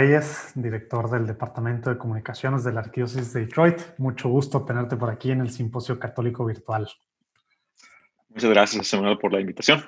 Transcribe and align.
Reyes, 0.00 0.52
director 0.54 1.10
del 1.10 1.26
Departamento 1.26 1.90
de 1.90 1.98
Comunicaciones 1.98 2.64
de 2.64 2.72
la 2.72 2.80
Arquidiócesis 2.80 3.34
de 3.34 3.40
Detroit. 3.40 3.82
Mucho 3.98 4.30
gusto 4.30 4.64
tenerte 4.64 4.96
por 4.96 5.10
aquí 5.10 5.30
en 5.30 5.42
el 5.42 5.50
Simposio 5.50 5.98
Católico 5.98 6.46
Virtual. 6.46 6.88
Muchas 8.30 8.48
gracias, 8.48 8.86
Samuel, 8.86 9.18
por 9.18 9.30
la 9.30 9.40
invitación. 9.40 9.84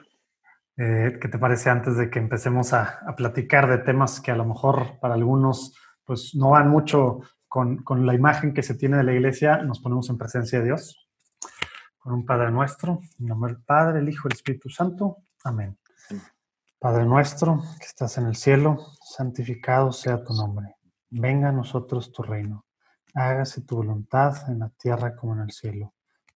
Eh, 0.77 1.17
¿Qué 1.19 1.29
te 1.29 1.39
parece 1.39 1.71
antes 1.71 1.97
de 1.97 2.11
que 2.11 2.19
empecemos 2.19 2.75
a, 2.75 3.01
platicar 3.17 3.71
de 3.71 3.79
temas 3.79 4.21
que 4.21 4.31
a 4.31 4.37
lo 4.37 4.45
mejor 4.45 4.99
para 5.01 5.15
algunos 5.15 5.75
pues 6.05 6.35
no 6.35 6.51
van 6.51 6.69
mucho 6.69 7.21
con, 7.49 7.83
con, 7.83 8.05
la 8.05 8.13
imagen 8.13 8.53
que 8.53 8.63
se 8.63 8.75
tiene 8.75 8.99
de 8.99 9.05
la 9.05 9.15
iglesia? 9.15 9.63
Nos 9.63 9.81
ponemos 9.81 10.11
en 10.11 10.19
presencia 10.19 10.59
de 10.59 10.67
Dios 10.67 11.09
con 11.97 12.13
un 12.13 12.27
Padre 12.27 12.51
nuestro, 12.51 13.01
en 13.19 13.29
nombre 13.29 13.55
del 13.55 13.63
Padre, 13.63 14.01
el 14.01 14.09
Hijo 14.11 14.29
y 14.29 14.33
el 14.33 14.37
Espíritu 14.37 14.69
Santo. 14.69 15.17
Amén. 15.43 15.79
Padre 16.83 17.05
nuestro 17.05 17.63
que 17.79 17.87
estás 17.87 18.19
en 18.19 18.27
el 18.27 18.35
cielo, 18.35 18.77
santificado 19.05 19.93
sea 19.93 20.25
tu 20.25 20.35
nombre. 20.35 20.75
Venga 21.11 21.51
a 21.51 21.53
nosotros 21.53 22.11
tu 22.11 22.25
reino. 22.25 22.67
Hágase 23.15 23.61
tu 23.61 23.77
voluntad 23.77 24.51
en 24.51 24.59
la 24.59 24.69
tierra 24.71 25.15
como 25.15 25.35
en 25.35 25.43
el 25.43 25.53
cielo. 25.53 25.95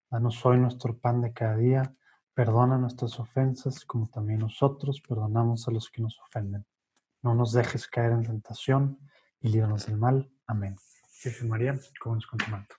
Danos 0.09 0.47
hoy 0.47 0.59
nuestro 0.59 0.97
pan 0.97 1.21
de 1.21 1.33
cada 1.33 1.57
día. 1.57 1.93
Perdona 2.33 2.79
nuestras 2.79 3.19
ofensas 3.19 3.85
como 3.85 4.07
también 4.07 4.39
nosotros 4.39 5.01
perdonamos 5.01 5.67
a 5.67 5.73
los 5.73 5.91
que 5.91 6.01
nos 6.01 6.17
ofenden. 6.21 6.65
No 7.23 7.35
nos 7.35 7.53
dejes 7.53 7.89
caer 7.89 8.13
en 8.13 8.23
tentación 8.23 9.01
y 9.41 9.49
líbranos 9.49 9.87
del 9.87 9.97
mal. 9.97 10.31
Amén. 10.47 10.77
María, 11.43 11.77
con 11.99 12.21
tu 12.21 12.51
manto. 12.53 12.77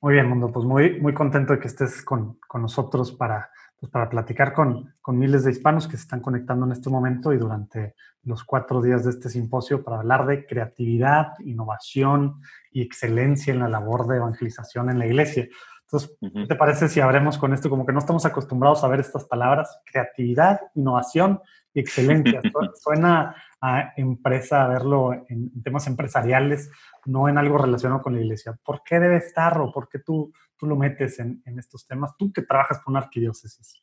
Muy 0.00 0.14
bien, 0.14 0.28
mundo. 0.28 0.52
Pues 0.52 0.64
muy, 0.64 1.00
muy 1.00 1.12
contento 1.12 1.54
de 1.54 1.58
que 1.58 1.66
estés 1.66 2.04
con, 2.04 2.38
con 2.46 2.62
nosotros 2.62 3.10
para 3.10 3.50
pues, 3.84 3.92
para 3.92 4.08
platicar 4.08 4.54
con, 4.54 4.94
con, 5.02 5.18
miles 5.18 5.44
de 5.44 5.50
hispanos 5.50 5.86
que 5.86 5.98
se 5.98 6.04
están 6.04 6.20
conectando 6.20 6.64
en 6.64 6.72
este 6.72 6.88
momento 6.88 7.34
y 7.34 7.36
durante 7.36 7.94
los 8.22 8.42
cuatro 8.42 8.80
días 8.80 9.04
de 9.04 9.10
este 9.10 9.28
simposio 9.28 9.84
para 9.84 9.98
hablar 9.98 10.24
de 10.24 10.46
creatividad, 10.46 11.32
innovación 11.40 12.40
y 12.70 12.80
excelencia 12.80 13.52
en 13.52 13.60
la 13.60 13.68
labor 13.68 14.06
de 14.06 14.16
evangelización 14.16 14.88
en 14.88 14.98
la 14.98 15.06
iglesia. 15.06 15.48
Entonces, 15.94 16.16
¿qué 16.20 16.46
te 16.46 16.54
parece 16.56 16.88
si 16.88 17.00
abremos 17.00 17.38
con 17.38 17.52
esto? 17.52 17.70
Como 17.70 17.86
que 17.86 17.92
no 17.92 18.00
estamos 18.00 18.26
acostumbrados 18.26 18.82
a 18.84 18.88
ver 18.88 19.00
estas 19.00 19.24
palabras, 19.24 19.80
creatividad, 19.84 20.60
innovación 20.74 21.40
y 21.72 21.80
excelencia. 21.80 22.40
Suena 22.82 23.36
a 23.60 23.92
empresa, 23.96 24.64
a 24.64 24.68
verlo 24.68 25.12
en 25.28 25.62
temas 25.62 25.86
empresariales, 25.86 26.70
no 27.06 27.28
en 27.28 27.38
algo 27.38 27.58
relacionado 27.58 28.02
con 28.02 28.14
la 28.14 28.20
iglesia. 28.20 28.58
¿Por 28.64 28.82
qué 28.84 28.98
debe 28.98 29.16
estar 29.16 29.58
o 29.60 29.72
por 29.72 29.88
qué 29.88 30.00
tú 30.00 30.32
tú 30.56 30.66
lo 30.66 30.76
metes 30.76 31.18
en, 31.18 31.42
estos 31.58 31.86
temas, 31.86 32.16
tú 32.16 32.32
que 32.32 32.42
trabajas 32.42 32.80
con 32.80 32.92
una 32.92 33.00
arquidiócesis? 33.00 33.82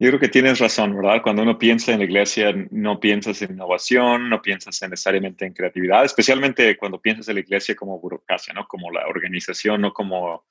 Yo 0.00 0.08
creo 0.08 0.18
que 0.18 0.28
tienes 0.28 0.58
razón, 0.58 0.96
¿verdad? 0.96 1.22
Cuando 1.22 1.42
uno 1.42 1.56
piensa 1.56 1.92
en 1.92 2.00
la 2.00 2.04
iglesia, 2.04 2.52
no 2.70 2.98
piensas 2.98 3.40
en 3.42 3.52
innovación, 3.52 4.28
no 4.28 4.42
piensas 4.42 4.82
necesariamente 4.82 5.46
en 5.46 5.52
creatividad, 5.52 6.04
especialmente 6.04 6.76
cuando 6.76 7.00
piensas 7.00 7.28
en 7.28 7.36
la 7.36 7.40
iglesia 7.42 7.76
como 7.76 8.00
burocracia, 8.00 8.52
¿no? 8.52 8.66
Como 8.66 8.90
la 8.90 9.06
organización, 9.06 9.82
no 9.82 9.92
como 9.92 10.46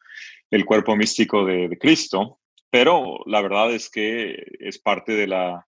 el 0.49 0.63
cuerpo 0.63 0.95
místico 0.95 1.45
de, 1.45 1.77
Cristo. 1.77 2.39
Pero 2.69 3.19
la 3.25 3.41
verdad 3.41 3.73
es 3.73 3.89
que 3.89 4.45
es 4.59 4.79
parte 4.79 5.11
de 5.11 5.27
la, 5.27 5.67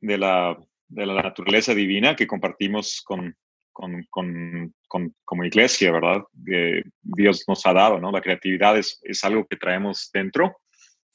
de 0.00 0.16
la, 0.16 0.58
de 0.88 1.06
la 1.06 1.22
naturaleza 1.22 1.74
divina 1.74 2.16
que 2.16 2.26
compartimos 2.26 3.02
con, 3.02 3.36
con, 3.70 4.06
con, 4.08 4.74
con, 4.88 5.14
como 5.26 5.44
iglesia, 5.44 5.92
¿verdad? 5.92 6.22
Que 6.46 6.82
Dios 7.02 7.44
nos 7.46 7.66
ha 7.66 7.74
dado, 7.74 8.00
¿no? 8.00 8.10
La 8.10 8.22
creatividad 8.22 8.78
es, 8.78 8.98
es 9.02 9.22
algo 9.24 9.46
que 9.46 9.56
traemos 9.56 10.10
dentro. 10.10 10.56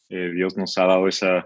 Eh, 0.10 0.32
Dios 0.36 0.56
nos 0.56 0.78
ha 0.78 0.86
dado 0.86 1.08
esa, 1.08 1.46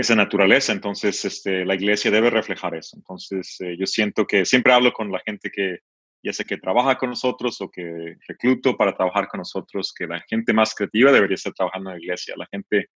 esa 0.00 0.14
naturaleza, 0.14 0.72
entonces 0.72 1.24
este, 1.24 1.64
la 1.64 1.74
iglesia 1.74 2.10
debe 2.10 2.28
reflejar 2.28 2.74
eso. 2.74 2.98
Entonces 2.98 3.56
eh, 3.60 3.76
yo 3.78 3.86
siento 3.86 4.26
que 4.26 4.44
siempre 4.44 4.74
hablo 4.74 4.92
con 4.92 5.10
la 5.10 5.20
gente 5.24 5.50
que 5.50 5.78
ya 6.22 6.34
sea 6.34 6.44
que 6.44 6.58
trabaja 6.58 6.98
con 6.98 7.10
nosotros 7.10 7.58
o 7.62 7.70
que 7.70 8.16
recluto 8.28 8.76
para 8.76 8.94
trabajar 8.94 9.26
con 9.26 9.38
nosotros, 9.38 9.94
que 9.96 10.06
la 10.06 10.20
gente 10.28 10.52
más 10.52 10.74
creativa 10.74 11.10
debería 11.12 11.36
estar 11.36 11.54
trabajando 11.54 11.90
en 11.90 11.96
la 11.96 12.02
iglesia, 12.02 12.34
la 12.36 12.46
gente 12.46 12.90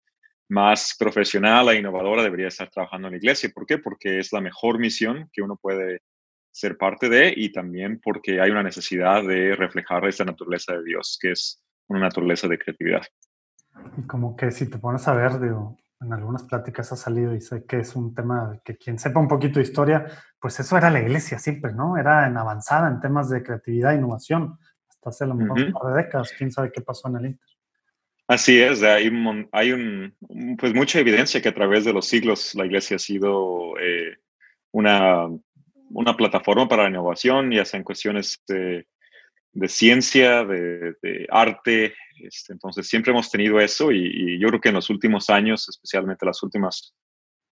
más 0.51 0.95
profesional 0.99 1.71
e 1.71 1.79
innovadora 1.79 2.23
debería 2.23 2.49
estar 2.49 2.69
trabajando 2.69 3.09
en 3.09 3.13
la 3.13 3.19
iglesia. 3.19 3.51
¿Por 3.55 3.65
qué? 3.65 3.79
Porque 3.79 4.19
es 4.19 4.31
la 4.33 4.43
mejor 4.43 4.79
misión 4.79 5.31
que 5.33 5.41
uno 5.41 5.57
puede 5.57 6.03
ser 6.51 6.77
parte 6.77 7.09
de 7.09 7.33
y 7.35 7.51
también 7.51 7.99
porque 8.03 8.43
hay 8.43 8.51
una 8.51 8.63
necesidad 8.63 9.25
de 9.25 9.57
reflejar 9.57 10.07
esta 10.07 10.25
naturaleza 10.25 10.75
de 10.75 10.85
Dios, 10.85 11.19
que 11.19 11.31
es 11.31 11.63
una 11.89 12.01
naturaleza 12.01 12.47
de 12.47 12.59
creatividad. 12.59 13.07
Y 13.97 14.03
como 14.07 14.37
que 14.37 14.51
si 14.51 14.69
te 14.69 14.79
pones 14.79 15.09
a 15.09 15.15
ver, 15.15 15.41
digo, 15.41 15.79
en 16.01 16.13
algunas 16.13 16.45
pláticas 16.45 16.93
ha 16.93 16.97
salido 16.97 17.35
y 17.35 17.41
sé 17.41 17.65
que 17.67 17.81
es 17.81 17.95
un 17.95 18.15
tema 18.15 18.59
que 18.65 18.77
quien 18.77 18.99
sepa 18.99 19.21
un 19.21 19.29
poquito 19.29 19.59
de 19.59 19.65
historia, 19.65 20.07
pues 20.41 20.59
eso 20.61 20.77
era 20.77 20.91
la 20.91 21.01
iglesia 21.01 21.39
siempre, 21.39 21.73
¿no? 21.73 21.97
Era 21.97 22.27
en 22.27 22.37
avanzada 22.37 22.89
en 22.89 23.01
temas 23.01 23.29
de 23.29 23.43
creatividad 23.43 23.93
e 23.93 23.97
innovación, 23.97 24.59
hasta 24.89 25.11
hace 25.11 25.25
a 25.25 25.27
lo 25.29 25.35
mejor 25.35 25.61
un 25.61 25.73
par 25.73 25.93
de 25.93 26.03
décadas, 26.03 26.33
quién 26.37 26.51
sabe 26.51 26.73
qué 26.73 26.81
pasó 26.81 27.09
en 27.09 27.17
el 27.17 27.27
Inter. 27.27 27.49
Así 28.29 28.61
es, 28.61 28.83
hay, 28.83 29.09
un, 29.09 29.49
hay 29.53 29.73
un, 29.73 30.17
pues 30.59 30.73
mucha 30.73 31.01
evidencia 31.01 31.43
que 31.43 31.49
a 31.49 31.55
través 31.55 31.85
de 31.85 31.93
los 31.93 32.07
siglos 32.07 32.55
la 32.55 32.65
iglesia 32.65 32.97
ha 32.97 33.01
sido 33.01 33.77
eh, 33.81 34.19
una 34.71 35.29
una 35.91 36.17
plataforma 36.17 36.69
para 36.69 36.85
la 36.85 36.91
innovación, 36.91 37.51
ya 37.51 37.65
sea 37.65 37.79
en 37.79 37.85
cuestiones 37.85 38.43
de, 38.47 38.87
ciencia, 39.69 40.45
de, 40.45 41.27
arte. 41.31 41.95
Este, 42.25 42.53
entonces, 42.53 42.89
siempre 42.89 43.13
hemos 43.13 43.31
tenido 43.31 43.61
eso 43.61 43.93
y, 43.93 44.39
yo 44.39 44.49
creo 44.49 44.61
que 44.61 44.69
en 44.71 44.77
los 44.77 44.91
últimos 44.91 45.31
años, 45.31 45.69
especialmente 45.69 46.27
las 46.27 46.43
últimas 46.43 46.95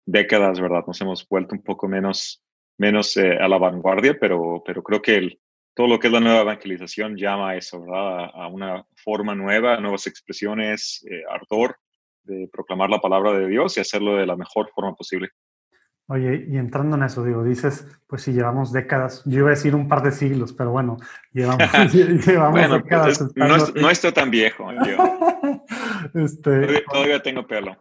décadas, 0.06 0.60
¿verdad? 0.60 0.84
Nos 0.86 1.00
hemos 1.02 1.28
vuelto 1.28 1.56
un 1.56 1.64
poco 1.64 1.88
menos, 1.88 2.44
menos 2.78 3.16
eh, 3.18 3.38
a 3.40 3.48
la 3.48 3.58
vanguardia, 3.58 4.18
pero, 4.20 4.64
pero 4.66 4.84
creo 4.84 5.02
que 5.02 5.40
todo 5.74 5.88
lo 5.88 6.00
que 6.00 6.08
es 6.08 6.14
la 6.14 6.20
nueva 6.20 6.42
evangelización 6.42 7.16
llama 7.16 7.52
a 7.52 7.56
eso. 7.56 7.84
A, 7.94 8.48
una 8.48 8.86
forma 8.96 9.36
nueva, 9.36 9.80
nuevas 9.80 10.08
expresiones, 10.08 11.06
eh, 11.10 11.22
ardor 11.30 11.78
de 12.24 12.50
proclamar 12.52 12.90
la 12.90 13.00
palabra 13.00 13.34
de 13.34 13.48
Dios 13.48 13.78
y 13.78 13.82
hacerlo 13.82 14.16
de 14.16 14.26
la 14.26 14.36
mejor 14.36 14.70
forma 14.74 14.96
posible. 14.96 15.30
Oye, 16.10 16.46
y 16.48 16.56
entrando 16.56 16.96
en 16.96 17.04
eso, 17.04 17.22
digo, 17.26 17.44
dices, 17.44 17.86
pues 18.08 18.22
si 18.22 18.32
llevamos 18.32 18.72
décadas, 18.72 19.24
yo 19.26 19.40
iba 19.40 19.48
a 19.48 19.52
decir 19.52 19.76
un 19.76 19.90
par 19.90 20.02
de 20.04 20.14
siglos, 20.14 20.54
pero 20.54 20.72
bueno, 20.72 20.98
llevamos, 21.34 21.68
llevamos 22.26 22.72
décadas. 22.72 23.26
Pues 23.36 23.76
no, 23.76 23.90
estoy 23.90 24.14
tan 24.14 24.32
viejo, 24.32 24.70
este, 26.14 26.82
todavía, 26.90 27.22
tengo 27.22 27.46
pelo. 27.46 27.76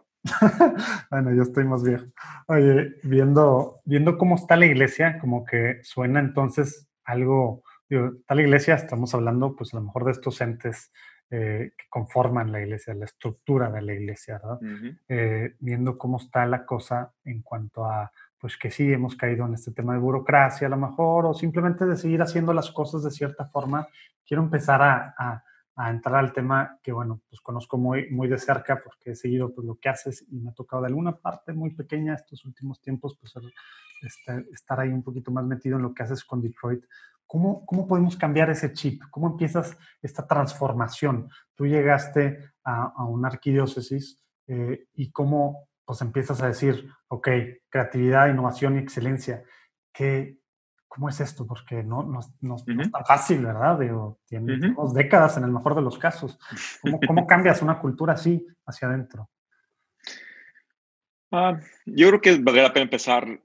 bueno, 1.09 1.33
yo 1.33 1.43
estoy 1.43 1.63
más 1.63 1.83
viejo. 1.83 2.05
Oye, 2.47 2.95
viendo, 3.03 3.79
viendo 3.85 4.17
cómo 4.17 4.35
está 4.35 4.57
la 4.57 4.65
iglesia, 4.65 5.19
como 5.19 5.45
que 5.45 5.79
suena 5.83 6.19
entonces 6.19 6.89
algo, 7.05 7.63
digo, 7.89 8.11
está 8.19 8.35
la 8.35 8.41
iglesia, 8.41 8.75
estamos 8.75 9.13
hablando 9.15 9.55
pues 9.55 9.73
a 9.73 9.77
lo 9.77 9.83
mejor 9.83 10.03
de 10.03 10.11
estos 10.11 10.41
entes 10.41 10.91
eh, 11.29 11.73
que 11.77 11.85
conforman 11.89 12.53
la 12.53 12.61
iglesia, 12.61 12.93
la 12.93 13.03
estructura 13.03 13.69
de 13.69 13.81
la 13.81 13.93
iglesia, 13.93 14.39
¿verdad? 14.41 14.59
Eh, 15.09 15.55
viendo 15.59 15.97
cómo 15.97 16.17
está 16.17 16.45
la 16.45 16.65
cosa 16.65 17.11
en 17.25 17.41
cuanto 17.41 17.83
a, 17.83 18.09
pues 18.39 18.55
que 18.55 18.71
sí, 18.71 18.93
hemos 18.93 19.17
caído 19.17 19.45
en 19.45 19.55
este 19.55 19.71
tema 19.71 19.91
de 19.91 19.99
burocracia 19.99 20.67
a 20.67 20.69
lo 20.69 20.77
mejor, 20.77 21.25
o 21.25 21.33
simplemente 21.33 21.85
de 21.85 21.97
seguir 21.97 22.21
haciendo 22.21 22.53
las 22.53 22.71
cosas 22.71 23.03
de 23.03 23.11
cierta 23.11 23.45
forma. 23.45 23.89
Quiero 24.25 24.41
empezar 24.41 24.81
a, 24.81 25.43
a, 25.75 25.89
entrar 25.89 26.15
al 26.15 26.31
tema 26.31 26.79
que, 26.81 26.93
bueno, 26.93 27.21
pues 27.29 27.41
conozco 27.41 27.77
muy, 27.77 28.09
muy 28.09 28.29
de 28.29 28.37
cerca 28.37 28.81
porque 28.81 29.11
he 29.11 29.15
seguido 29.15 29.53
pues, 29.53 29.67
lo 29.67 29.75
que 29.75 29.89
haces 29.89 30.25
y 30.31 30.39
me 30.39 30.51
ha 30.51 30.53
tocado 30.53 30.81
de 30.81 30.87
alguna 30.87 31.17
parte 31.17 31.51
muy 31.51 31.75
pequeña 31.75 32.15
estos 32.15 32.45
últimos 32.45 32.81
tiempos, 32.81 33.17
pues 33.19 33.33
este, 34.01 34.45
estar 34.53 34.79
ahí 34.79 34.89
un 34.89 35.03
poquito 35.03 35.29
más 35.31 35.45
metido 35.45 35.75
en 35.75 35.83
lo 35.83 35.93
que 35.93 36.03
haces 36.03 36.23
con 36.23 36.41
Detroit. 36.41 36.85
¿Cómo, 37.27 37.65
¿Cómo 37.65 37.87
podemos 37.87 38.15
cambiar 38.15 38.49
ese 38.49 38.73
chip? 38.73 39.03
¿Cómo 39.11 39.27
empiezas 39.27 39.77
esta 40.01 40.25
transformación? 40.25 41.29
Tú 41.55 41.67
llegaste 41.67 42.51
a, 42.63 42.93
a 42.95 43.05
una 43.05 43.27
arquidiócesis 43.27 44.19
eh, 44.47 44.87
y 44.93 45.11
cómo 45.11 45.67
pues 45.85 46.01
empiezas 46.01 46.41
a 46.41 46.47
decir, 46.47 46.89
ok, 47.07 47.29
creatividad, 47.69 48.29
innovación 48.29 48.75
y 48.75 48.79
excelencia. 48.79 49.43
¿Qué, 49.93 50.39
¿Cómo 50.87 51.09
es 51.09 51.19
esto? 51.21 51.45
Porque 51.45 51.83
no, 51.83 52.03
no, 52.03 52.19
no, 52.41 52.55
es 52.55 52.91
tan 52.91 53.05
fácil, 53.05 53.45
¿verdad? 53.45 53.79
Digo, 53.79 54.19
tenemos 54.27 54.93
décadas 54.93 55.37
en 55.37 55.43
el 55.43 55.51
mejor 55.51 55.75
de 55.75 55.81
los 55.81 55.97
casos. 55.97 56.39
¿Cómo, 56.81 56.99
cómo 57.05 57.27
cambias 57.27 57.61
una 57.61 57.79
cultura 57.79 58.13
así 58.13 58.45
hacia 58.65 58.87
adentro? 58.87 59.29
Ah, 61.31 61.59
yo 61.85 62.07
creo 62.07 62.21
que 62.21 62.31
valdría 62.37 62.63
la 62.63 62.73
pena 62.73 62.83
empezar 62.83 63.41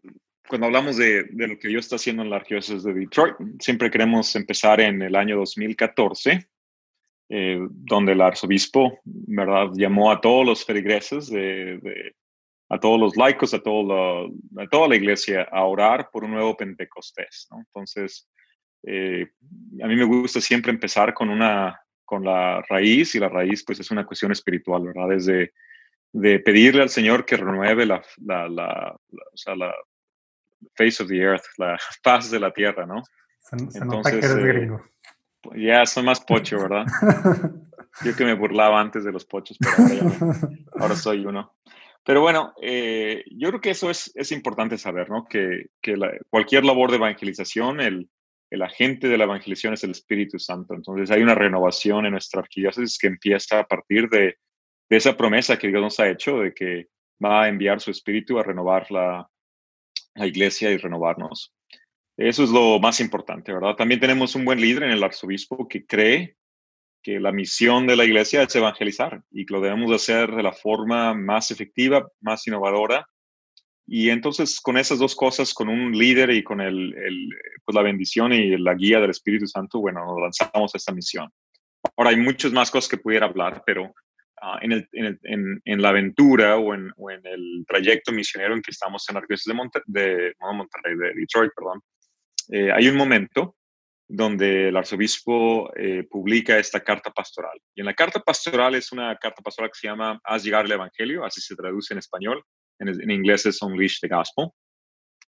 cuando 0.52 0.66
hablamos 0.66 0.99
de, 0.99 1.25
de, 1.31 1.49
lo 1.49 1.58
que 1.58 1.72
yo 1.72 1.78
estoy 1.78 1.96
haciendo 1.96 2.22
en 2.22 2.28
la 2.28 2.37
arquidiócesis 2.37 2.82
de 2.82 2.93
Detroit, 2.93 3.37
siempre 3.58 3.90
queremos 3.90 4.37
empezar 4.37 4.82
en 4.82 5.00
el 5.00 5.16
año 5.16 5.38
2014, 5.38 6.46
eh, 7.31 7.58
donde 7.70 8.12
el 8.12 8.20
arzobispo, 8.20 9.00
¿verdad?, 9.02 9.69
llamó 9.72 10.12
a 10.12 10.20
todos 10.20 10.44
los 10.44 10.62
feligreses, 10.62 11.31
de, 11.31 12.14
a 12.69 12.78
todos 12.78 13.00
los 13.00 13.16
laicos, 13.16 13.54
a, 13.54 13.62
todo 13.62 14.26
a 14.58 14.69
toda 14.70 14.88
la 14.88 14.96
iglesia 14.96 15.49
a 15.50 15.64
orar 15.64 16.10
por 16.12 16.22
un 16.22 16.32
nuevo 16.32 16.55
Pentecostés, 16.55 17.48
¿no? 17.50 17.60
Entonces, 17.60 18.28
eh, 18.82 19.26
a 19.82 19.87
mí 19.87 19.96
me 19.96 20.05
gusta 20.05 20.38
siempre 20.43 20.70
empezar 20.70 21.14
con 21.14 21.31
una 21.31 21.81
con 22.05 22.26
la 22.26 22.60
raíz 22.69 23.14
y 23.14 23.20
la 23.20 23.31
raíz 23.31 23.64
pues 23.64 23.81
es 23.81 23.90
una 23.90 24.05
cuestión 24.05 24.32
espiritual, 24.32 24.82
¿verdad? 24.82 25.08
Desde 25.08 25.55
de 26.12 26.40
pedirle 26.40 26.82
al 26.82 26.90
Señor 26.90 27.25
que 27.25 27.38
renueve 27.38 27.87
la, 27.87 28.02
la, 28.19 28.46
la, 28.50 28.94
la, 29.08 29.25
o 29.32 29.37
sea, 29.37 29.55
face 30.76 31.03
of 31.03 31.09
the 31.09 31.19
earth, 31.19 31.44
la 31.59 31.79
paz 32.03 32.31
de 32.31 32.41
la 32.41 32.53
tierra, 32.53 32.87
¿no? 32.87 33.03
Se, 33.38 33.85
nota 33.85 34.11
que 34.11 34.19
eres 34.19 34.37
gringo. 34.37 34.82
Ya, 35.56 35.85
soy 35.87 36.05
más 36.05 36.20
pocho, 36.20 36.59
¿verdad? 36.61 36.87
Yo 38.05 38.17
que 38.17 38.25
me 38.25 38.35
burlaba 38.35 38.81
antes 38.81 39.05
de 39.05 39.12
los 39.12 39.26
pochos, 39.26 39.59
pero 39.59 40.11
ahora, 40.79 40.97
soy 40.97 41.26
uno. 41.26 41.56
Pero 42.05 42.23
bueno, 42.23 42.55
eh, 42.61 43.23
yo 43.31 43.50
creo 43.50 43.61
que 43.61 43.70
eso 43.70 43.91
es, 43.91 44.11
es 44.14 44.32
importante 44.32 44.79
saber, 44.79 45.11
¿no? 45.11 45.26
Que, 45.26 45.67
que 45.81 45.94
cualquier 46.31 46.65
labor 46.65 46.91
de 46.91 46.97
evangelización, 46.97 47.81
el, 47.81 48.08
el 48.50 48.62
agente 48.62 49.08
de 49.08 49.19
la 49.19 49.25
evangelización 49.25 49.75
es 49.75 49.85
el 49.85 49.91
Espíritu 49.91 50.38
Santo. 50.38 50.75
Entonces 50.75 51.11
hay 51.11 51.23
una 51.23 51.35
renovación 51.35 52.06
en 52.06 52.12
nuestra 52.12 52.41
arquidiócesis 52.41 52.99
que 52.99 53.08
empieza 53.08 53.61
a 53.61 53.67
partir 53.67 54.08
de, 54.08 54.37
de, 54.88 54.97
esa 54.97 55.17
promesa 55.17 55.58
que 55.58 55.69
Dios 55.69 55.82
nos 55.82 56.00
ha 56.00 56.08
hecho 56.08 56.38
de 56.41 56.55
que 56.55 56.88
va 57.23 57.44
a 57.44 57.49
enviar 57.49 57.81
su 57.81 57.91
Espíritu 57.91 58.38
a 58.38 58.43
renovar 58.43 58.91
la, 58.91 59.29
la 60.14 60.26
iglesia 60.26 60.70
y 60.70 60.76
renovarnos. 60.76 61.55
Eso 62.17 62.44
es 62.44 62.50
lo 62.50 62.79
más 62.79 63.00
importante, 63.00 63.53
¿verdad? 63.53 63.75
También 63.75 64.00
tenemos 64.00 64.35
un 64.35 64.44
buen 64.44 64.61
líder 64.61 64.85
en 64.85 64.91
el 64.91 65.03
arzobispo 65.03 65.67
que 65.67 65.87
cree 65.87 66.37
que 67.03 67.19
la 67.19 67.32
misión 67.32 67.87
de 67.87 67.97
la 67.97 68.05
iglesia 68.05 68.43
es 68.43 68.55
evangelizar 68.55 69.23
y 69.31 69.44
que 69.44 69.55
lo 69.55 69.61
debemos 69.61 69.91
hacer 69.93 70.31
de 70.31 70.43
la 70.43 70.53
forma 70.53 71.14
más 71.14 71.50
efectiva, 71.50 72.09
más 72.20 72.47
innovadora. 72.47 73.06
Y 73.87 74.11
entonces 74.11 74.61
con 74.61 74.76
esas 74.79 74.99
dos 74.99 75.17
cosas, 75.17 75.53
con 75.53 75.69
un 75.69 75.97
líder 75.99 76.31
y 76.31 76.44
con 76.44 76.61
el, 76.61 76.94
pues 77.65 77.75
la 77.75 77.82
bendición 77.82 78.32
y 78.32 78.56
la 78.56 78.75
guía 78.75 79.00
del 79.00 79.11
Espíritu 79.11 79.47
Santo, 79.49 79.81
bueno, 79.81 80.05
nos 80.06 80.20
lanzamos 80.20 80.75
a 80.75 80.79
esta 80.79 80.93
misión. 80.93 81.29
Ahora 81.97 82.11
hay 82.11 82.17
muchas 82.17 82.53
más 82.53 82.70
cosas 82.70 82.88
que 82.88 82.99
pudiera 82.99 83.26
hablar, 83.26 83.65
pero 83.67 83.93
ah, 84.43 84.59
en, 84.61 84.73
el, 84.73 84.89
en, 84.93 85.62
en, 85.65 85.83
la 85.83 85.89
aventura 85.89 86.59
o 86.59 86.75
en, 86.75 86.93
o 86.97 87.11
en, 87.11 87.27
el 87.27 87.65
trayecto 87.67 88.12
misionero 88.12 88.55
en 88.55 88.62
que 88.62 88.73
estamos 88.73 89.09
en 89.09 89.15
la 89.15 89.23
de, 89.87 90.12
de, 90.12 90.35
Monterrey, 90.41 90.97
de 90.97 91.15
Detroit, 91.15 91.53
perdón, 91.56 91.81
eh, 92.50 92.71
hay 92.71 92.89
un 92.89 92.97
momento 92.97 93.56
donde 94.15 94.69
el 94.69 94.77
arzobispo 94.77 95.73
eh, 95.75 96.06
publica 96.11 96.59
esta 96.59 96.81
carta 96.81 97.11
pastoral. 97.11 97.59
Y 97.75 97.81
en 97.81 97.87
la 97.87 97.94
carta 97.94 98.21
pastoral 98.21 98.75
es 98.75 98.93
una 98.93 99.17
carta 99.17 99.41
pastoral 99.43 99.71
que 99.71 99.79
se 99.79 99.87
llama 99.87 100.21
Haz 100.25 100.44
llegar 100.44 100.67
el 100.67 100.73
Evangelio, 100.73 101.25
así 101.25 101.41
se 101.41 101.56
traduce 101.56 101.94
en 101.94 101.99
español, 101.99 102.44
en, 102.79 103.11
inglés 103.11 103.47
es 103.47 103.62
Unleash 103.62 104.00
the 104.00 104.09
Gospel. 104.09 104.49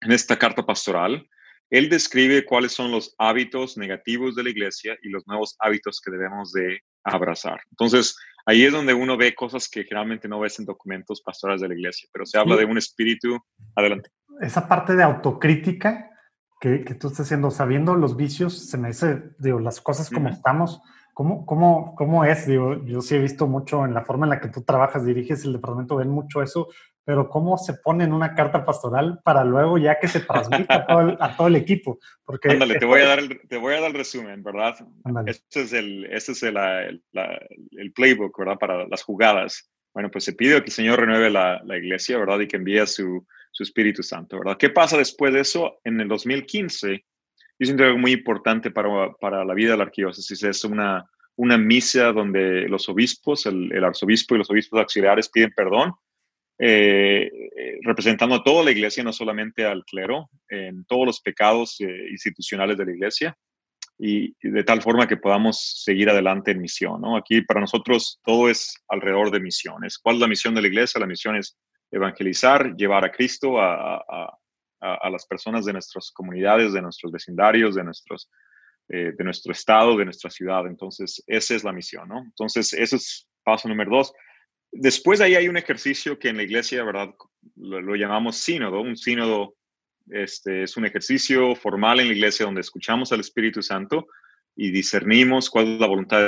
En 0.02 0.12
esta 0.12 0.38
carta 0.38 0.66
pastoral, 0.66 1.28
él 1.70 1.90
describe 1.90 2.44
cuáles 2.44 2.72
son 2.72 2.92
los 2.92 3.14
hábitos 3.20 3.78
negativos 3.78 4.36
de 4.36 4.44
la 4.44 4.50
iglesia 4.50 4.98
y 5.04 5.10
los 5.10 5.28
nuevos 5.28 5.56
hábitos 5.60 6.02
que 6.02 6.12
debemos 6.12 6.52
de 6.52 6.80
abrazar. 7.04 7.62
Entonces, 7.72 8.16
ahí 8.46 8.64
es 8.64 8.72
donde 8.72 8.94
uno 8.94 9.18
ve 9.18 9.34
cosas 9.36 9.70
que 9.70 9.84
generalmente 9.84 10.28
no 10.28 10.40
ves 10.40 10.60
en 10.60 10.66
documentos 10.66 11.22
pastorales 11.22 11.62
de 11.62 11.70
la 11.70 11.76
iglesia, 11.76 12.10
pero 12.12 12.26
se 12.26 12.38
habla 12.38 12.56
de 12.56 12.66
un 12.66 12.78
espíritu. 12.78 13.40
Adelante. 13.76 14.10
Esa 14.40 14.68
parte 14.68 14.96
de 14.96 15.04
autocrítica 15.04 16.10
que, 16.60 16.84
que, 16.84 16.96
tú 16.96 17.08
estás 17.08 17.28
haciendo, 17.28 17.52
sabiendo 17.52 17.96
los 17.96 18.16
vicios, 18.16 18.70
se 18.70 18.78
me 18.78 18.90
dice, 18.90 19.24
digo, 19.40 19.60
las 19.60 19.82
cosas 19.82 20.10
como 20.10 20.30
estamos, 20.30 20.82
¿cómo, 21.14 21.46
cómo, 21.46 21.96
¿cómo 21.96 22.26
es? 22.26 22.48
Digo, 22.48 22.84
yo 22.86 23.02
sí 23.02 23.16
he 23.16 23.20
visto 23.20 23.48
mucho 23.48 23.86
en 23.86 23.94
la 23.94 24.06
forma 24.06 24.26
en 24.26 24.32
la 24.32 24.40
que 24.40 24.50
tú 24.50 24.64
trabajas, 24.64 25.06
diriges 25.06 25.44
el 25.44 25.54
departamento, 25.54 25.98
ven 25.98 26.10
mucho 26.10 26.42
eso, 26.42 26.68
pero 27.04 27.30
¿cómo 27.30 27.58
se 27.58 27.74
pone 27.74 28.04
en 28.04 28.14
una 28.14 28.36
carta 28.36 28.66
pastoral 28.66 29.20
para 29.24 29.44
luego 29.44 29.78
ya 29.78 30.00
que 30.00 30.08
se 30.08 30.20
transmita 30.22 30.76
a, 30.76 30.86
todo 30.86 31.02
el, 31.02 31.18
a 31.20 31.36
todo 31.36 31.48
el 31.48 31.56
equipo? 31.56 32.00
Porque 32.24 32.50
Ándale, 32.50 32.80
te 32.80 32.86
voy, 32.86 33.02
a 33.02 33.08
dar 33.08 33.20
el, 33.20 33.42
te 33.48 33.58
voy 33.58 33.74
a 33.74 33.82
dar 33.82 33.92
el 33.92 33.98
resumen, 33.98 34.44
¿verdad? 34.44 34.76
Este 35.26 35.62
es, 35.62 35.74
el, 35.74 36.06
este 36.06 36.34
es 36.34 36.44
el, 36.44 36.58
el, 36.58 37.94
playbook, 37.94 38.38
¿verdad? 38.38 38.58
Para 38.58 38.88
las 38.88 39.04
jugadas. 39.04 39.70
Bueno, 39.94 40.10
pues 40.10 40.24
se 40.24 40.34
pide 40.34 40.60
que 40.60 40.68
el 40.68 40.72
Señor 40.72 41.00
renueve 41.00 41.30
la, 41.30 41.62
la 41.66 41.78
iglesia, 41.78 42.18
¿verdad? 42.18 42.40
Y 42.40 42.48
que 42.48 42.58
envíe 42.58 42.86
su, 42.88 43.26
su 43.52 43.64
Espíritu 43.64 44.04
Santo, 44.04 44.40
¿verdad? 44.40 44.58
¿Qué 44.58 44.70
pasa 44.70 44.98
después 44.98 45.34
de 45.34 45.42
eso? 45.42 45.80
En 45.84 46.00
el 46.00 46.08
2015, 46.08 47.04
y 47.60 47.64
es 47.64 47.70
algo 47.80 47.98
muy 47.98 48.14
importante 48.14 48.72
para, 48.72 49.12
para 49.20 49.46
la 49.46 49.54
vida 49.54 49.72
de 49.72 49.78
la 49.78 49.84
arquidiócesis, 49.84 50.44
es 50.44 50.64
una, 50.64 51.06
una 51.36 51.58
misa 51.58 52.12
donde 52.12 52.68
los 52.68 52.90
obispos, 52.90 53.46
el, 53.46 53.84
arzobispo 53.84 54.36
y 54.36 54.40
los 54.40 54.50
obispos 54.50 54.80
auxiliares 54.80 55.30
piden 55.30 55.54
perdón, 55.56 55.94
eh, 56.64 57.28
eh, 57.58 57.80
representando 57.82 58.36
a 58.36 58.44
toda 58.44 58.64
la 58.64 58.70
iglesia, 58.70 59.04
no 59.04 59.12
solamente 59.12 59.66
al 59.66 59.84
clero, 59.84 60.30
en 60.48 60.86
todos 60.86 61.08
los 61.08 61.20
pecados 61.20 61.82
eh, 61.82 62.10
institucionales 62.12 62.78
de 62.78 62.86
la 62.86 62.92
iglesia, 62.92 63.36
y, 63.98 64.36
de 64.44 64.64
tal 64.64 64.80
forma 64.84 65.08
que 65.08 65.18
podamos 65.18 65.82
seguir 65.84 66.12
adelante 66.12 66.52
en 66.52 66.62
misión. 66.62 67.02
¿no? 67.02 67.18
Aquí 67.18 67.42
para 67.42 67.62
nosotros 67.62 68.20
todo 68.24 68.48
es 68.48 68.76
alrededor 68.90 69.32
de 69.32 69.40
misiones. 69.40 69.98
¿Cuál 69.98 70.18
es 70.18 70.22
la 70.22 70.28
misión 70.28 70.54
de 70.54 70.62
la 70.62 70.68
iglesia? 70.68 71.00
La 71.00 71.08
misión 71.08 71.36
es 71.36 71.58
evangelizar, 71.90 72.76
llevar 72.76 73.06
a 73.06 73.12
Cristo 73.12 73.60
a, 73.60 74.38
las 74.82 75.26
personas 75.26 75.66
de 75.66 75.74
nuestras 75.74 76.12
comunidades, 76.12 76.74
de 76.74 76.82
nuestros 76.84 77.12
vecindarios, 77.12 77.74
de, 77.74 77.84
nuestros, 77.84 78.30
de 78.88 79.24
nuestro 79.24 79.52
estado, 79.52 79.98
de 79.98 80.06
nuestra 80.06 80.30
ciudad. 80.30 80.68
Entonces, 80.68 81.24
esa 81.26 81.56
es 81.56 81.64
la 81.64 81.72
misión, 81.72 82.08
¿no? 82.08 82.20
Entonces, 82.24 82.74
ese 82.74 82.96
es 82.98 83.28
paso 83.44 83.68
número 83.68 83.98
dos. 83.98 84.14
Después 84.72 85.20
de 85.20 85.26
ahí 85.26 85.36
hay 85.36 85.50
un 85.50 85.58
ejercicio 85.58 86.18
que 86.18 86.30
en 86.30 86.38
la 86.38 86.44
iglesia, 86.44 86.84
¿verdad? 86.84 87.14
Lo, 87.56 87.96
llamamos 87.96 88.38
sínodo. 88.38 88.82
Un 88.82 88.96
sínodo 88.96 89.56
este, 90.10 90.64
es 90.64 90.78
un 90.78 90.86
ejercicio 90.86 91.56
formal 91.56 92.00
en 92.00 92.08
la 92.08 92.14
iglesia 92.14 92.46
donde 92.46 92.62
escuchamos 92.62 93.12
al 93.12 93.20
Espíritu 93.20 93.62
Santo 93.62 94.08
y 94.56 94.72
discernimos 94.72 95.50
cuál 95.50 95.74
es 95.74 95.80
la 95.80 95.88
voluntad 95.88 96.22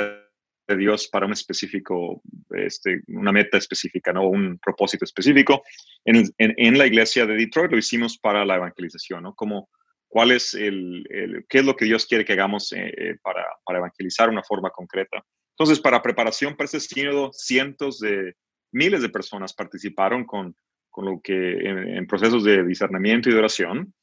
de 0.66 0.76
Dios 0.76 1.08
para 1.08 1.26
un 1.26 1.32
específico, 1.32 2.22
este, 2.50 3.02
una 3.08 3.32
meta 3.32 3.58
específica, 3.58 4.12
¿no? 4.12 4.28
un 4.28 4.58
propósito 4.58 5.04
específico. 5.04 5.62
En, 6.04 6.78
la 6.78 6.86
iglesia 6.86 7.26
de 7.26 7.36
Detroit 7.36 7.70
lo 7.70 7.78
hicimos 7.78 8.18
para 8.18 8.44
la 8.44 8.56
evangelización, 8.56 9.22
¿no? 9.22 9.34
Como, 9.34 9.68
¿Cuál 10.08 10.30
es 10.30 10.54
el, 10.54 11.04
qué 11.48 11.58
es 11.58 11.64
lo 11.64 11.76
que 11.76 11.86
Dios 11.86 12.06
quiere 12.06 12.24
que 12.24 12.34
hagamos 12.34 12.72
eh, 12.72 12.92
eh, 12.96 13.16
para, 13.22 13.44
para 13.64 13.78
evangelizar 13.78 14.28
de 14.28 14.34
una 14.34 14.44
forma 14.44 14.70
concreta? 14.70 15.24
Entonces, 15.56 15.80
para 15.80 16.02
preparación 16.02 16.56
para 16.56 16.66
este 16.66 16.80
sínodo, 16.80 17.30
cientos 17.32 18.00
de, 18.00 18.34
miles 18.72 19.02
de 19.02 19.08
personas 19.08 19.54
participaron 19.54 20.24
con, 20.24 20.56
con 20.90 21.04
lo 21.04 21.20
que 21.22 21.34
en, 21.34 22.06
procesos 22.06 22.44
de 22.44 22.64
discernimiento 22.64 23.28
y 23.28 23.32
de 23.32 23.38
oración. 23.38 23.94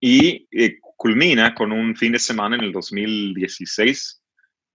Y 0.00 0.46
eh, 0.50 0.78
culmina 0.96 1.54
con 1.54 1.72
un 1.72 1.96
fin 1.96 2.12
de 2.12 2.18
semana 2.18 2.56
en 2.56 2.62
el 2.62 2.72
2016 2.72 4.22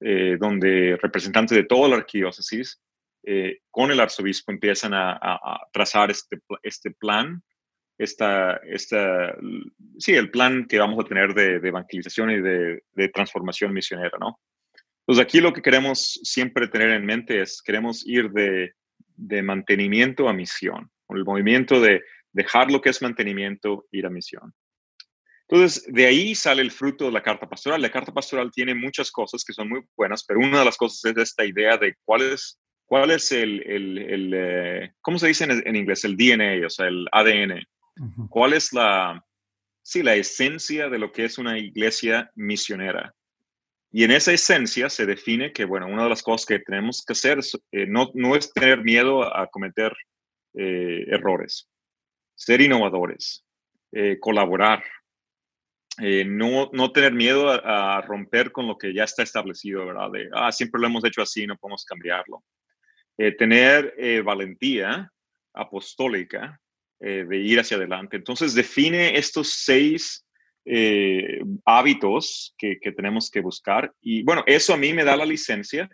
eh, 0.01 0.37
donde 0.39 0.97
representantes 1.01 1.57
de 1.57 1.65
toda 1.65 1.89
la 1.89 1.97
arquidiócesis 1.97 2.81
eh, 3.23 3.59
con 3.69 3.91
el 3.91 3.99
arzobispo 3.99 4.53
empiezan 4.53 4.93
a, 4.93 5.59
trazar 5.73 6.09
este, 6.09 6.39
este 6.63 6.91
plan, 6.91 7.43
esta, 7.97 8.61
esta, 8.63 9.35
sí, 9.97 10.13
el 10.13 10.31
plan 10.31 10.67
que 10.67 10.79
vamos 10.79 11.03
a 11.03 11.07
tener 11.07 11.33
de, 11.33 11.55
evangelización 11.67 12.31
y 12.31 12.39
de, 12.39 13.09
transformación 13.13 13.73
misionera, 13.73 14.17
¿no? 14.17 14.39
Entonces 15.09 15.25
aquí 15.25 15.41
lo 15.41 15.53
que 15.53 15.63
queremos 15.63 16.19
siempre 16.21 16.67
tener 16.67 16.91
en 16.91 17.03
mente 17.03 17.41
es, 17.41 17.63
queremos 17.63 18.05
ir 18.05 18.29
de, 18.29 18.73
de 19.15 19.41
mantenimiento 19.41 20.29
a 20.29 20.33
misión, 20.33 20.91
el 21.09 21.25
movimiento 21.25 21.81
de 21.81 22.03
dejar 22.31 22.69
lo 22.69 22.79
que 22.79 22.91
es 22.91 23.01
mantenimiento, 23.01 23.87
ir 23.91 24.05
a 24.05 24.11
misión. 24.11 24.53
Entonces, 25.47 25.91
de 25.91 26.05
ahí 26.05 26.35
sale 26.35 26.61
el 26.61 26.69
fruto 26.69 27.05
de 27.05 27.11
la 27.11 27.23
carta 27.23 27.49
pastoral. 27.49 27.81
La 27.81 27.89
carta 27.89 28.13
pastoral 28.13 28.51
tiene 28.51 28.75
muchas 28.75 29.09
cosas 29.09 29.43
que 29.43 29.51
son 29.51 29.69
muy 29.69 29.81
buenas, 29.97 30.23
pero 30.23 30.41
una 30.41 30.59
de 30.59 30.65
las 30.65 30.77
cosas 30.77 31.03
es 31.05 31.17
esta 31.17 31.43
idea 31.43 31.75
de 31.77 31.95
cuál 32.05 32.21
es, 32.21 32.59
cuál 32.85 33.09
es 33.09 33.31
el, 33.31 33.63
el, 33.65 34.31
eh, 34.35 34.93
¿cómo 35.01 35.17
se 35.17 35.25
dice 35.25 35.45
en, 35.45 35.75
inglés? 35.75 36.05
El 36.05 36.17
DNA, 36.17 36.67
o 36.67 36.69
sea, 36.69 36.85
el 36.85 37.07
ADN. 37.11 37.65
¿Cuál 38.29 38.53
es 38.53 38.73
la, 38.73 39.25
sí, 39.81 40.03
la 40.03 40.13
esencia 40.13 40.87
de 40.87 40.99
lo 40.99 41.11
que 41.11 41.25
es 41.25 41.39
una 41.39 41.57
iglesia 41.57 42.29
misionera? 42.35 43.15
Y 43.91 44.03
en 44.03 44.11
esa 44.11 44.31
esencia 44.31 44.89
se 44.89 45.05
define 45.05 45.51
que, 45.51 45.65
bueno, 45.65 45.87
una 45.87 46.03
de 46.03 46.09
las 46.09 46.21
cosas 46.21 46.45
que 46.45 46.59
tenemos 46.59 47.03
que 47.03 47.13
hacer 47.13 47.39
eh, 47.71 47.85
no, 47.87 48.11
no, 48.13 48.35
es 48.35 48.53
tener 48.53 48.83
miedo 48.83 49.23
a 49.35 49.47
cometer 49.47 49.93
eh, 50.53 51.05
errores, 51.07 51.67
ser 52.35 52.61
innovadores, 52.61 53.43
colaborar, 54.19 54.83
eh, 56.01 56.23
no, 56.23 56.69
no, 56.71 56.91
tener 56.91 57.13
miedo 57.13 57.49
a, 57.49 58.01
romper 58.01 58.51
con 58.51 58.67
lo 58.67 58.77
que 58.77 58.93
ya 58.93 59.03
está 59.03 59.23
establecido, 59.23 59.85
¿verdad? 59.85 60.11
De, 60.11 60.29
ah, 60.33 60.51
siempre 60.51 60.79
lo 60.79 60.87
hemos 60.87 61.03
hecho 61.03 61.21
así, 61.21 61.45
no 61.45 61.57
podemos 61.57 61.83
cambiarlo. 61.83 62.43
Eh, 63.17 63.33
tener 63.33 63.93
eh, 63.97 64.21
valentía 64.21 65.11
apostólica 65.53 66.59
de 67.01 67.37
ir 67.37 67.57
hacia 67.61 67.77
adelante. 67.77 68.17
Entonces, 68.17 68.53
define 68.53 69.17
estos 69.17 69.53
seis 69.53 70.25
hábitos 71.65 72.53
que, 72.57 72.77
tenemos 72.95 73.31
que 73.31 73.41
buscar. 73.41 73.91
Y 74.01 74.23
bueno, 74.23 74.43
eso 74.45 74.73
a 74.73 74.77
mí 74.77 74.93
me 74.93 75.03
da 75.03 75.15
la 75.15 75.25
licencia 75.25 75.89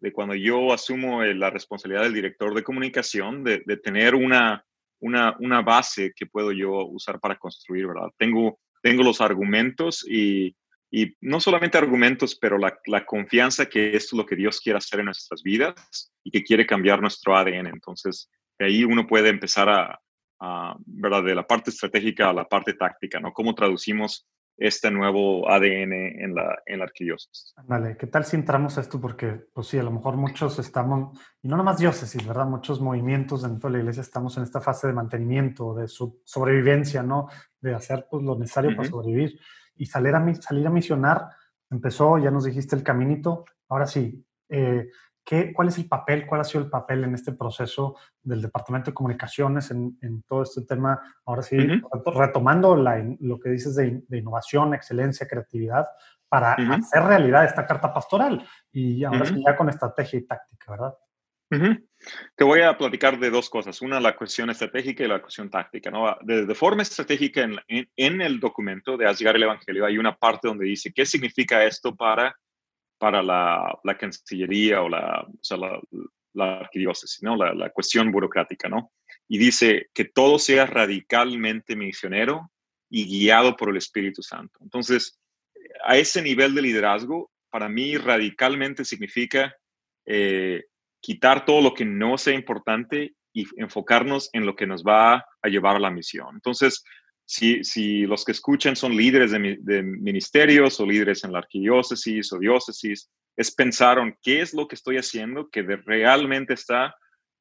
de 0.00 0.12
cuando 0.12 0.34
yo 0.34 0.72
asumo 0.72 1.24
la 1.24 1.50
responsabilidad 1.50 2.04
del 2.04 2.14
director 2.14 2.54
de 2.54 2.62
comunicación, 2.62 3.42
de, 3.42 3.62
de 3.64 3.76
tener 3.78 4.14
una, 4.14 4.64
una, 5.00 5.36
una 5.40 5.62
base 5.62 6.12
que 6.14 6.26
puedo 6.26 6.52
yo 6.52 6.86
usar 6.86 7.18
para 7.18 7.38
construir, 7.38 7.86
¿verdad? 7.86 8.10
Tengo 8.16 8.58
tengo 8.82 9.02
los 9.02 9.20
argumentos 9.20 10.04
y, 10.08 10.56
y 10.90 11.14
no 11.20 11.40
solamente 11.40 11.78
argumentos, 11.78 12.36
pero 12.36 12.58
la, 12.58 12.78
la, 12.86 13.04
confianza 13.04 13.66
que 13.66 13.88
esto 13.96 14.14
es 14.14 14.18
lo 14.18 14.26
que 14.26 14.36
Dios 14.36 14.60
quiere 14.60 14.78
hacer 14.78 15.00
en 15.00 15.06
nuestras 15.06 15.42
vidas 15.42 16.12
y 16.24 16.30
que 16.30 16.42
quiere 16.42 16.66
cambiar 16.66 17.00
nuestro 17.00 17.36
ADN. 17.36 17.66
Entonces, 17.66 18.30
de 18.58 18.66
ahí 18.66 18.84
uno 18.84 19.06
puede 19.06 19.28
empezar 19.28 19.68
a, 19.68 20.00
¿verdad? 20.86 21.24
De 21.24 21.34
la 21.34 21.46
parte 21.46 21.70
estratégica 21.70 22.30
a 22.30 22.32
la 22.32 22.48
parte 22.48 22.74
táctica, 22.74 23.20
¿no? 23.20 23.32
Cómo 23.32 23.54
traducimos 23.54 24.28
este 24.58 24.90
nuevo 24.90 25.48
ADN 25.48 25.92
en 25.92 26.34
la, 26.34 26.58
en 26.66 26.80
la 26.80 26.84
arquidiócesis. 26.84 27.54
Vale, 27.64 27.96
¿qué 27.96 28.08
tal 28.08 28.24
si 28.24 28.34
entramos 28.34 28.76
a 28.76 28.80
esto? 28.80 29.00
Porque, 29.00 29.46
pues 29.52 29.68
sí, 29.68 29.78
a 29.78 29.84
lo 29.84 29.92
mejor 29.92 30.16
muchos 30.16 30.58
estamos, 30.58 31.16
y 31.40 31.48
no 31.48 31.56
nomás 31.56 31.78
diócesis, 31.78 32.26
¿verdad? 32.26 32.46
Muchos 32.46 32.80
movimientos 32.80 33.42
dentro 33.42 33.70
de 33.70 33.76
la 33.76 33.82
iglesia 33.82 34.00
estamos 34.00 34.36
en 34.36 34.42
esta 34.42 34.60
fase 34.60 34.88
de 34.88 34.94
mantenimiento, 34.94 35.74
de 35.74 35.86
su 35.86 36.20
sobrevivencia, 36.24 37.04
¿no? 37.04 37.28
De 37.60 37.72
hacer 37.72 38.06
pues, 38.10 38.24
lo 38.24 38.36
necesario 38.36 38.74
para 38.74 38.88
sobrevivir. 38.88 39.38
Y 39.76 39.86
salir 39.86 40.14
a, 40.16 40.34
salir 40.34 40.66
a 40.66 40.70
misionar 40.70 41.28
empezó, 41.70 42.18
ya 42.18 42.32
nos 42.32 42.44
dijiste 42.44 42.74
el 42.74 42.82
caminito, 42.82 43.44
ahora 43.68 43.86
sí, 43.86 44.26
eh, 44.48 44.88
¿Cuál 45.54 45.68
es 45.68 45.78
el 45.78 45.86
papel, 45.86 46.26
cuál 46.26 46.40
ha 46.40 46.44
sido 46.44 46.64
el 46.64 46.70
papel 46.70 47.04
en 47.04 47.14
este 47.14 47.32
proceso 47.32 47.96
del 48.22 48.40
Departamento 48.40 48.90
de 48.90 48.94
Comunicaciones 48.94 49.70
en, 49.70 50.22
todo 50.26 50.42
este 50.42 50.62
tema? 50.62 51.00
Ahora 51.26 51.42
sí, 51.42 51.56
retomando 52.14 52.76
lo 52.76 53.38
que 53.38 53.50
dices 53.50 53.76
de, 53.76 54.02
innovación, 54.10 54.74
excelencia, 54.74 55.28
creatividad, 55.28 55.86
para 56.28 56.52
hacer 56.52 57.02
realidad 57.02 57.44
esta 57.44 57.66
carta 57.66 57.92
pastoral 57.92 58.46
y 58.70 59.02
ahora 59.04 59.24
sí 59.24 59.42
ya 59.44 59.56
con 59.56 59.68
estrategia 59.68 60.18
y 60.18 60.26
táctica, 60.26 60.72
¿verdad? 60.72 60.94
Te 62.36 62.44
voy 62.44 62.60
a 62.60 62.76
platicar 62.76 63.18
de 63.18 63.30
dos 63.30 63.48
cosas. 63.48 63.80
Una, 63.80 64.00
la 64.00 64.14
cuestión 64.16 64.50
estratégica 64.50 65.04
y 65.04 65.08
la 65.08 65.20
cuestión 65.20 65.50
táctica. 65.50 65.90
¿no? 65.90 66.16
De, 66.22 66.54
forma 66.54 66.82
estratégica, 66.82 67.42
en, 67.42 67.88
en, 67.96 68.20
el 68.20 68.38
documento 68.38 68.96
de 68.96 69.12
llegar 69.14 69.36
el 69.36 69.44
Evangelio 69.44 69.86
hay 69.86 69.98
una 69.98 70.14
parte 70.14 70.48
donde 70.48 70.66
dice 70.66 70.92
qué 70.92 71.06
significa 71.06 71.64
esto 71.64 71.96
para 71.96 72.36
para 72.98 73.22
la, 73.22 73.78
la 73.84 73.96
Cancillería 73.96 74.82
o 74.82 74.88
la, 74.88 75.26
o 75.26 75.44
sea, 75.44 75.56
la, 75.56 76.58
arquidiócesis, 76.60 77.22
¿no? 77.22 77.36
La, 77.36 77.54
la, 77.54 77.70
cuestión 77.70 78.12
burocrática, 78.12 78.68
¿no? 78.68 78.92
Y 79.26 79.38
dice 79.38 79.88
que 79.94 80.04
todo 80.04 80.38
sea 80.38 80.66
radicalmente 80.66 81.74
misionero 81.74 82.50
y 82.90 83.06
guiado 83.06 83.56
por 83.56 83.70
el 83.70 83.76
Espíritu 83.76 84.22
Santo. 84.22 84.58
Entonces, 84.62 85.18
a 85.84 85.96
ese 85.96 86.22
nivel 86.22 86.54
de 86.54 86.62
liderazgo, 86.62 87.30
para 87.50 87.68
mí 87.68 87.96
radicalmente 87.96 88.84
significa 88.84 89.54
eh, 90.06 90.64
quitar 91.00 91.44
todo 91.44 91.60
lo 91.60 91.74
que 91.74 91.84
no 91.84 92.18
sea 92.18 92.34
importante 92.34 93.14
y 93.32 93.46
enfocarnos 93.56 94.30
en 94.32 94.46
lo 94.46 94.56
que 94.56 94.66
nos 94.66 94.84
va 94.84 95.26
a 95.42 95.48
llevar 95.48 95.76
a 95.76 95.80
la 95.80 95.90
misión. 95.90 96.34
Entonces, 96.34 96.82
si, 97.28 98.06
los 98.06 98.24
que 98.24 98.32
escuchan 98.32 98.74
son 98.74 98.96
líderes 98.96 99.32
de, 99.32 99.82
ministerios 99.82 100.80
o 100.80 100.86
líderes 100.86 101.24
en 101.24 101.32
la 101.32 101.40
arquidiócesis 101.40 102.32
o 102.32 102.38
diócesis, 102.38 103.10
es 103.36 103.54
pensar 103.54 103.98
en 103.98 104.16
qué 104.22 104.40
es 104.40 104.54
lo 104.54 104.66
que 104.66 104.74
estoy 104.74 104.96
haciendo 104.96 105.50
que 105.50 105.62
realmente 105.62 106.54
está 106.54 106.96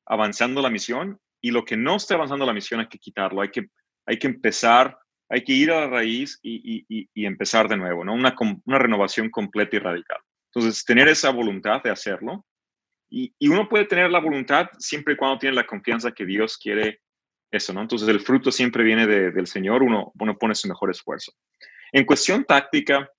avanzando 0.05 0.61
la 0.61 0.69
misión 0.69 1.17
y 1.41 1.51
lo 1.51 1.63
que 1.63 1.77
no 1.77 1.95
está 1.95 2.15
avanzando 2.15 2.45
la 2.45 2.53
misión 2.53 2.81
hay 2.81 2.87
que 2.87 2.99
quitarlo, 2.99 3.41
hay 3.41 3.49
que, 3.49 3.67
hay 4.05 4.19
que 4.19 4.27
empezar, 4.27 4.97
hay 5.29 5.43
que 5.45 5.53
ir 5.53 5.71
a 5.71 5.81
la 5.81 5.87
raíz 5.87 6.37
y, 6.43 6.85
empezar 7.15 7.69
de 7.69 7.77
nuevo, 7.77 8.03
¿no? 8.03 8.13
Una, 8.13 8.35
una, 8.65 8.79
renovación 8.79 9.29
completa 9.29 9.77
y 9.77 9.79
radical. 9.79 10.19
Entonces, 10.53 10.83
tener 10.83 11.07
esa 11.07 11.29
voluntad 11.29 11.81
de 11.81 11.91
hacerlo 11.91 12.45
y, 13.09 13.33
y 13.39 13.47
uno 13.47 13.69
puede 13.69 13.85
tener 13.85 14.11
la 14.11 14.19
voluntad 14.19 14.67
siempre 14.79 15.13
y 15.13 15.17
cuando 15.17 15.39
tiene 15.39 15.55
la 15.55 15.65
confianza 15.65 16.11
que 16.11 16.25
Dios 16.25 16.57
quiere 16.57 16.99
eso, 17.51 17.73
¿no? 17.73 17.81
Entonces 17.81 18.07
el 18.09 18.19
fruto 18.19 18.51
siempre 18.51 18.83
viene 18.83 19.07
del 19.07 19.47
Señor, 19.47 19.83
uno, 19.83 20.11
uno 20.19 20.37
pone 20.37 20.55
su 20.55 20.67
mejor 20.67 20.91
esfuerzo. 20.91 21.33
En 21.91 22.05
cuestión 22.05 22.43
táctica, 22.43 23.09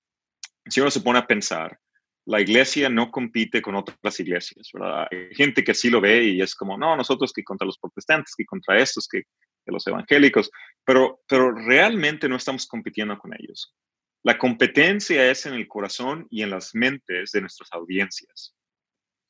si 0.65 0.81
uno 0.81 0.91
se 0.91 1.01
pone 1.01 1.19
a 1.19 1.27
pensar, 1.27 1.79
la 2.25 2.41
iglesia 2.41 2.89
no 2.89 3.09
compite 3.09 3.61
con 3.61 3.75
otras 3.75 4.19
iglesias, 4.19 4.69
¿verdad? 4.71 5.07
Hay 5.09 5.33
gente 5.33 5.63
que 5.63 5.73
sí 5.73 5.89
lo 5.89 5.99
ve 5.99 6.25
y 6.25 6.41
es 6.41 6.53
como, 6.53 6.77
no, 6.77 6.95
nosotros 6.95 7.33
que 7.33 7.43
contra 7.43 7.65
los 7.65 7.79
protestantes, 7.79 8.35
que 8.35 8.45
contra 8.45 8.77
estos, 8.77 9.07
que, 9.07 9.23
que 9.65 9.71
los 9.71 9.87
evangélicos, 9.87 10.51
pero, 10.85 11.21
pero 11.27 11.51
realmente 11.51 12.29
no 12.29 12.35
estamos 12.35 12.67
compitiendo 12.67 13.17
con 13.17 13.33
ellos. 13.33 13.73
La 14.21 14.37
competencia 14.37 15.31
es 15.31 15.45
en 15.45 15.53
el 15.53 15.67
corazón 15.67 16.27
y 16.29 16.43
en 16.43 16.51
las 16.51 16.75
mentes 16.75 17.31
de 17.31 17.41
nuestras 17.41 17.69
audiencias. 17.71 18.53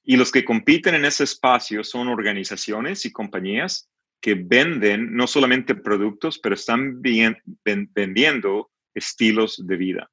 Y 0.04 0.18
los 0.18 0.32
que 0.32 0.44
compiten 0.44 0.96
en 0.96 1.06
ese 1.06 1.24
espacio 1.24 1.84
son 1.84 2.08
organizaciones 2.08 3.06
y 3.06 3.12
compañías 3.12 3.88
que 4.22 4.36
venden 4.36 5.14
no 5.14 5.28
solamente 5.28 5.76
productos, 5.76 6.40
pero 6.40 6.56
están 6.56 7.02
vendiendo 7.02 8.72
estilos 8.94 9.66
de 9.66 9.78
vida. 9.78 10.12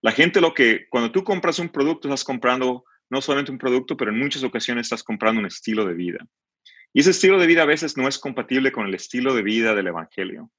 La 0.00 0.12
gente 0.12 0.40
lo 0.40 0.54
que, 0.54 0.86
cuando 0.88 1.10
tú 1.10 1.24
compras 1.24 1.58
un 1.58 1.68
producto, 1.68 2.08
estás 2.08 2.24
comprando 2.24 2.84
no 3.10 3.20
solamente 3.20 3.52
un 3.52 3.58
producto, 3.58 3.96
pero 3.96 4.10
en 4.10 4.18
muchas 4.18 4.44
ocasiones 4.44 4.86
estás 4.86 5.02
comprando 5.02 5.40
un 5.40 5.46
estilo 5.46 5.84
de 5.84 5.94
vida. 5.94 6.26
Y 6.92 7.00
ese 7.00 7.10
estilo 7.10 7.38
de 7.38 7.46
vida 7.46 7.62
a 7.62 7.66
veces 7.66 7.96
no 7.96 8.08
es 8.08 8.18
compatible 8.18 8.72
con 8.72 8.86
el 8.86 8.94
estilo 8.94 9.34
de 9.34 9.42
vida 9.42 9.74
del 9.74 9.88
Evangelio. 9.88 10.50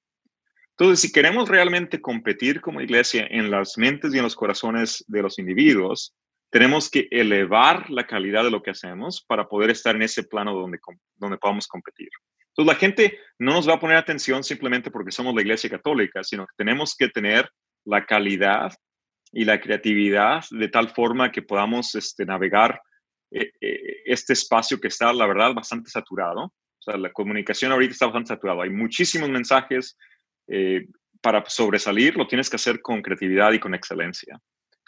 Entonces, 0.71 1.01
si 1.01 1.11
queremos 1.11 1.49
realmente 1.49 1.99
competir 1.99 2.61
como 2.61 2.81
iglesia 2.81 3.27
en 3.29 3.51
las 3.51 3.77
mentes 3.77 4.13
y 4.13 4.17
en 4.17 4.23
los 4.23 4.35
corazones 4.35 5.03
de 5.07 5.21
los 5.21 5.37
individuos, 5.37 6.15
tenemos 6.49 6.89
que 6.89 7.07
elevar 7.11 7.89
la 7.89 8.07
calidad 8.07 8.43
de 8.43 8.51
lo 8.51 8.61
que 8.61 8.71
hacemos 8.71 9.23
para 9.27 9.47
poder 9.47 9.69
estar 9.69 9.95
en 9.95 10.01
ese 10.01 10.23
plano 10.23 10.53
donde, 10.53 10.79
donde 11.15 11.37
podamos 11.37 11.67
competir. 11.67 12.09
Entonces, 12.47 12.73
la 12.73 12.79
gente 12.79 13.19
no 13.37 13.53
nos 13.53 13.69
va 13.69 13.75
a 13.75 13.79
poner 13.79 13.97
atención 13.97 14.43
simplemente 14.43 14.91
porque 14.91 15.11
somos 15.11 15.35
la 15.35 15.41
iglesia 15.41 15.69
católica, 15.69 16.23
sino 16.23 16.45
que 16.45 16.53
tenemos 16.57 16.95
que 16.95 17.09
tener 17.09 17.49
la 17.85 18.05
calidad 18.05 18.73
y 19.31 19.45
la 19.45 19.61
creatividad 19.61 20.43
de 20.49 20.67
tal 20.67 20.89
forma 20.89 21.31
que 21.31 21.41
podamos 21.41 21.93
este, 21.95 22.25
navegar 22.25 22.81
eh, 23.31 23.51
eh, 23.61 24.01
este 24.05 24.33
espacio 24.33 24.79
que 24.79 24.87
está, 24.87 25.13
la 25.13 25.27
verdad, 25.27 25.53
bastante 25.53 25.89
saturado. 25.89 26.45
O 26.45 26.81
sea, 26.81 26.97
la 26.97 27.11
comunicación 27.11 27.71
ahorita 27.71 27.93
está 27.93 28.05
bastante 28.07 28.29
saturada. 28.29 28.63
Hay 28.63 28.71
muchísimos 28.71 29.29
mensajes. 29.29 29.97
Eh, 30.47 30.87
para 31.21 31.43
sobresalir, 31.47 32.15
lo 32.15 32.27
tienes 32.27 32.49
que 32.49 32.55
hacer 32.55 32.81
con 32.81 33.01
creatividad 33.01 33.51
y 33.51 33.59
con 33.59 33.75
excelencia. 33.75 34.39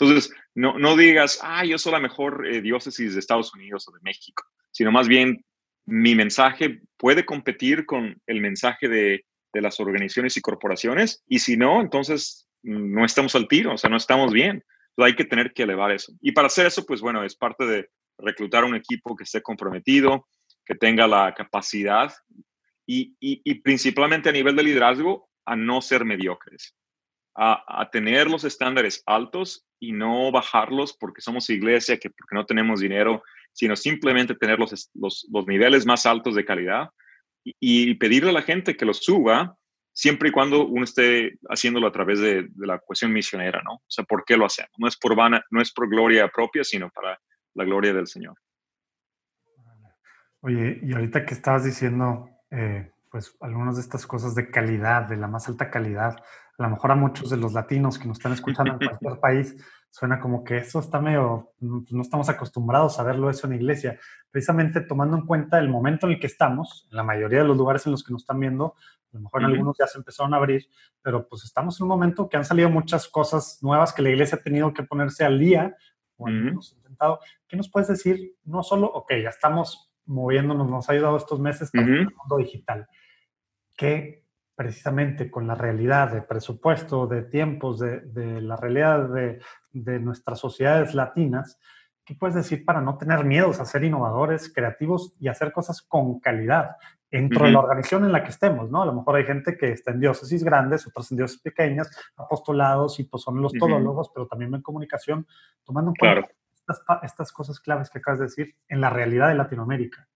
Entonces, 0.02 0.34
no, 0.56 0.80
no 0.80 0.98
digas, 0.98 1.40
ah, 1.44 1.64
yo 1.64 1.78
soy 1.78 1.92
la 1.92 2.00
mejor 2.00 2.48
eh, 2.48 2.60
diócesis 2.62 3.14
de 3.14 3.20
Estados 3.20 3.54
Unidos 3.54 3.88
o 3.88 3.92
de 3.92 4.00
México, 4.02 4.44
sino 4.72 4.92
más 4.92 5.08
bien 5.08 5.46
mi 5.86 6.16
mensaje 6.16 6.82
puede 6.98 7.24
competir 7.24 7.86
con 7.86 8.20
el 8.26 8.42
mensaje 8.42 8.88
de, 8.88 9.26
de 9.54 9.62
las 9.62 9.80
organizaciones 9.80 10.36
y 10.38 10.42
corporaciones, 10.42 11.24
y 11.28 11.38
si 11.38 11.56
no, 11.56 11.82
entonces 11.82 12.48
no 12.64 13.06
estamos 13.06 13.36
al 13.36 13.48
tiro, 13.48 13.76
o 13.76 13.78
sea, 13.78 13.92
no 13.92 13.98
estamos 13.98 14.34
bien. 14.34 14.64
Entonces, 14.90 15.14
hay 15.14 15.16
que 15.16 15.26
tener 15.26 15.54
que 15.54 15.64
elevar 15.64 15.92
eso. 15.92 16.14
Y 16.20 16.32
para 16.32 16.48
hacer 16.48 16.66
eso, 16.66 16.84
pues 16.84 17.00
bueno, 17.02 17.24
es 17.24 17.36
parte 17.36 17.66
de 17.66 17.90
reclutar 18.18 18.64
un 18.64 18.76
equipo 18.76 19.16
que 19.16 19.24
esté 19.24 19.44
comprometido, 19.44 20.28
que 20.66 20.74
tenga 20.74 21.08
la 21.08 21.34
capacidad 21.36 22.12
y, 22.88 23.16
y, 23.20 23.42
y 23.44 23.56
principalmente 23.62 24.30
a 24.30 24.34
nivel 24.34 24.56
de 24.56 24.64
liderazgo, 24.64 25.30
a 25.46 25.56
no 25.56 25.80
ser 25.82 26.06
mediocres 26.06 26.76
a, 27.36 27.90
tener 27.92 28.30
los 28.30 28.44
estándares 28.44 29.04
altos 29.06 29.66
y 29.80 29.94
no 29.94 30.32
bajarlos 30.32 30.96
porque 30.98 31.22
somos 31.22 31.50
iglesia, 31.50 31.98
que 31.98 32.10
porque 32.10 32.36
no 32.36 32.46
tenemos 32.46 32.80
dinero, 32.80 33.24
sino 33.54 33.76
simplemente 33.76 34.36
tener 34.36 34.60
los, 34.60 34.92
los, 34.94 35.28
niveles 35.48 35.86
más 35.86 36.06
altos 36.06 36.36
de 36.36 36.46
calidad 36.46 36.90
y, 37.44 37.94
pedirle 37.96 38.30
a 38.30 38.34
la 38.34 38.42
gente 38.42 38.76
que 38.76 38.86
los 38.86 38.98
suba 38.98 39.58
siempre 39.94 40.30
y 40.30 40.32
cuando 40.32 40.66
uno 40.66 40.84
esté 40.84 41.38
haciéndolo 41.50 41.88
a 41.88 41.92
través 41.92 42.20
de, 42.20 42.50
la 42.58 42.80
cuestión 42.80 43.12
misionera, 43.12 43.62
¿no? 43.64 43.76
O 43.76 43.86
sea, 43.88 44.06
¿por 44.06 44.24
qué 44.26 44.38
lo 44.38 44.46
hacemos? 44.46 44.72
No 44.78 44.88
es 44.88 44.98
por 44.98 45.16
vana, 45.16 45.44
no 45.50 45.62
es 45.62 45.72
por 45.72 45.90
gloria 45.90 46.28
propia, 46.28 46.64
sino 46.64 46.90
para 46.90 47.20
la 47.56 47.64
gloria 47.66 47.94
del 47.94 48.08
Señor. 48.08 48.36
Oye, 50.42 50.80
y 50.82 50.94
ahorita 50.94 51.26
que 51.26 51.34
estabas 51.34 51.64
diciendo, 51.64 52.30
eh, 52.50 52.92
pues 53.12 53.36
algunas 53.42 53.76
de 53.76 53.82
estas 53.82 54.08
cosas 54.08 54.34
de 54.36 54.50
calidad, 54.50 55.04
de 55.04 55.18
la 55.18 55.28
más 55.28 55.48
alta 55.48 55.70
calidad, 55.70 56.16
a 56.58 56.64
lo 56.64 56.70
mejor 56.70 56.92
a 56.92 56.96
muchos 56.96 57.30
de 57.30 57.38
los 57.38 57.54
latinos 57.54 57.98
que 57.98 58.08
nos 58.08 58.18
están 58.18 58.34
escuchando 58.34 58.74
en 58.74 58.80
cualquier 58.80 59.20
país, 59.20 59.56
suena 59.90 60.20
como 60.20 60.44
que 60.44 60.58
eso 60.58 60.80
está 60.80 61.02
medio, 61.02 61.54
pues, 61.60 61.92
no 61.92 62.02
estamos 62.02 62.30
acostumbrados 62.30 63.00
a 63.00 63.04
verlo 63.04 63.30
eso 63.30 63.48
en 63.48 63.54
iglesia. 63.54 64.00
Precisamente 64.30 64.82
tomando 64.82 65.18
en 65.18 65.26
cuenta 65.26 65.60
el 65.60 65.70
momento 65.70 66.06
en 66.08 66.14
el 66.14 66.20
que 66.20 66.28
estamos, 66.28 66.88
en 66.90 66.98
la 66.98 67.04
mayoría 67.04 67.40
de 67.40 67.46
los 67.46 67.58
lugares 67.58 67.86
en 67.86 67.92
los 67.92 68.04
que 68.04 68.14
nos 68.14 68.22
están 68.22 68.40
viendo, 68.40 68.76
a 69.14 69.18
lo 69.18 69.22
mejor 69.22 69.42
en 69.42 69.48
algunos 69.48 69.78
ya 69.78 69.88
se 69.88 69.98
empezaron 69.98 70.34
a 70.34 70.38
abrir, 70.38 70.68
pero 71.02 71.28
pues 71.28 71.44
estamos 71.44 71.80
en 71.80 71.84
un 71.84 71.90
momento 71.90 72.30
que 72.30 72.38
han 72.38 72.46
salido 72.46 72.70
muchas 72.70 73.10
cosas 73.10 73.60
nuevas 73.62 73.92
que 73.92 74.02
la 74.02 74.10
iglesia 74.10 74.38
ha 74.38 74.42
tenido 74.42 74.74
que 74.74 74.84
ponerse 74.84 75.26
al 75.26 75.38
día, 75.38 75.76
o 76.16 76.30
hemos 76.30 76.74
intentado. 76.74 77.20
¿Qué 77.48 77.58
nos 77.58 77.70
puedes 77.70 77.90
decir? 77.90 78.36
No 78.44 78.64
solo, 78.64 78.88
ok, 78.88 79.12
ya 79.24 79.30
estamos 79.30 79.92
moviéndonos, 80.06 80.70
nos 80.70 80.90
ha 80.90 80.94
ayudado 80.94 81.18
estos 81.18 81.40
meses 81.40 81.72
para 81.72 81.86
el 81.86 82.06
mundo 82.16 82.38
digital. 82.38 82.88
¿Qué 83.76 84.21
precisamente 84.56 85.32
con 85.32 85.48
la 85.48 85.56
realidad 85.56 86.12
de 86.12 86.22
presupuesto, 86.22 87.08
de 87.08 87.24
tiempos, 87.24 87.80
de, 87.80 88.42
la 88.42 88.56
realidad 88.56 89.10
de, 89.10 90.00
nuestras 90.00 90.40
sociedades 90.40 90.94
latinas, 90.94 91.60
¿qué 92.06 92.16
puedes 92.16 92.36
decir 92.36 92.66
para 92.66 92.82
no 92.82 92.98
tener 92.98 93.24
miedos 93.24 93.60
a 93.60 93.66
ser 93.66 93.84
innovadores, 93.84 94.54
creativos 94.54 95.14
y 95.20 95.28
hacer 95.28 95.52
cosas 95.52 95.82
con 95.82 96.20
calidad 96.20 96.76
dentro 97.10 97.46
de 97.46 97.52
la 97.52 97.60
organización 97.60 98.06
en 98.06 98.12
la 98.12 98.24
que 98.24 98.30
estemos, 98.30 98.70
¿no? 98.72 98.84
A 98.84 98.86
lo 98.86 98.94
mejor 98.94 99.18
hay 99.18 99.26
gente 99.26 99.58
que 99.58 99.72
está 99.72 99.92
en 99.92 100.00
diócesis 100.00 100.44
grandes, 100.44 100.88
otras 100.88 101.12
en 101.12 101.18
diócesis 101.18 101.42
pequeñas, 101.42 101.90
apostolados 102.16 103.00
y 103.00 103.04
pues 103.04 103.24
son 103.24 103.42
los 103.42 103.52
todólogos, 103.54 104.12
pero 104.14 104.28
también 104.28 104.54
en 104.54 104.62
comunicación, 104.62 105.28
tomando 105.66 105.92
en 105.92 105.96
cuenta 105.96 106.32
estas, 106.56 106.82
estas 107.04 107.32
cosas 107.34 107.60
claves 107.60 107.90
que 107.90 108.00
acabas 108.00 108.20
de 108.20 108.26
decir 108.26 108.56
en 108.70 108.80
la 108.80 108.90
realidad 108.90 109.28
de 109.28 109.36
Latinoamérica. 109.36 110.08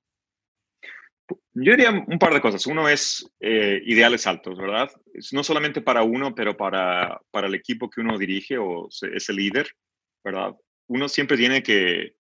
Yo 1.28 1.72
diría 1.72 1.92
un 1.92 2.20
par 2.20 2.34
de 2.34 2.42
cosas. 2.42 2.66
Uno 2.68 2.88
es 2.90 3.28
eh, 3.40 3.82
ideales 3.86 4.28
altos, 4.28 4.58
¿verdad? 4.58 4.92
Es 5.14 5.34
no 5.34 5.44
solamente 5.44 5.82
para 5.82 6.04
uno, 6.04 6.36
pero 6.36 6.56
para, 6.56 7.20
para 7.32 7.48
el 7.48 7.56
equipo 7.56 7.90
que 7.90 8.02
uno 8.02 8.18
dirige 8.18 8.58
o 8.58 8.90
es 8.90 9.30
el 9.30 9.36
líder, 9.36 9.68
¿verdad? 10.24 10.54
Uno 10.88 11.08
siempre 11.08 11.38
tiene 11.38 11.64
que, 11.64 12.16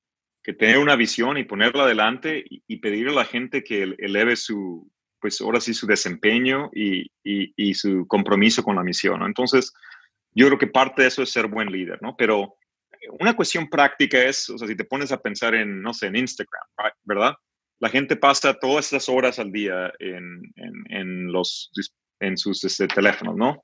que 0.45 0.53
tener 0.53 0.77
una 0.77 0.95
visión 0.95 1.37
y 1.37 1.43
ponerla 1.43 1.83
adelante 1.83 2.45
y, 2.47 2.77
pedirle 2.77 3.11
a 3.11 3.15
la 3.15 3.25
gente 3.25 3.63
que 3.63 3.95
eleve 3.97 4.35
su, 4.35 4.87
pues 5.19 5.41
ahora 5.41 5.59
sí, 5.59 5.73
su 5.73 5.87
desempeño 5.87 6.69
y, 6.71 7.07
y, 7.23 7.73
su 7.73 8.05
compromiso 8.07 8.63
con 8.63 8.75
la 8.75 8.83
misión, 8.83 9.21
¿no? 9.21 9.25
Entonces, 9.25 9.73
yo 10.33 10.45
creo 10.45 10.59
que 10.59 10.67
parte 10.67 11.01
de 11.01 11.07
eso 11.07 11.23
es 11.23 11.31
ser 11.31 11.47
buen 11.47 11.71
líder, 11.71 11.99
¿no? 12.01 12.15
Pero 12.15 12.57
una 13.19 13.35
cuestión 13.35 13.67
práctica 13.69 14.23
es, 14.23 14.47
o 14.51 14.57
sea, 14.59 14.67
si 14.67 14.75
te 14.75 14.85
pones 14.85 15.11
a 15.11 15.19
pensar 15.19 15.55
en, 15.55 15.81
no 15.81 15.95
sé, 15.95 16.07
en 16.07 16.15
Instagram, 16.15 16.63
¿verdad? 17.03 17.33
La 17.79 17.89
gente 17.89 18.15
pasa 18.15 18.53
todas 18.53 18.87
esas 18.87 19.09
horas 19.09 19.39
al 19.39 19.51
día 19.51 19.91
en, 19.99 20.41
en, 20.89 21.31
los, 21.31 21.71
en 22.19 22.37
sus 22.37 22.63
este, 22.63 22.87
teléfonos, 22.87 23.35
¿no? 23.35 23.61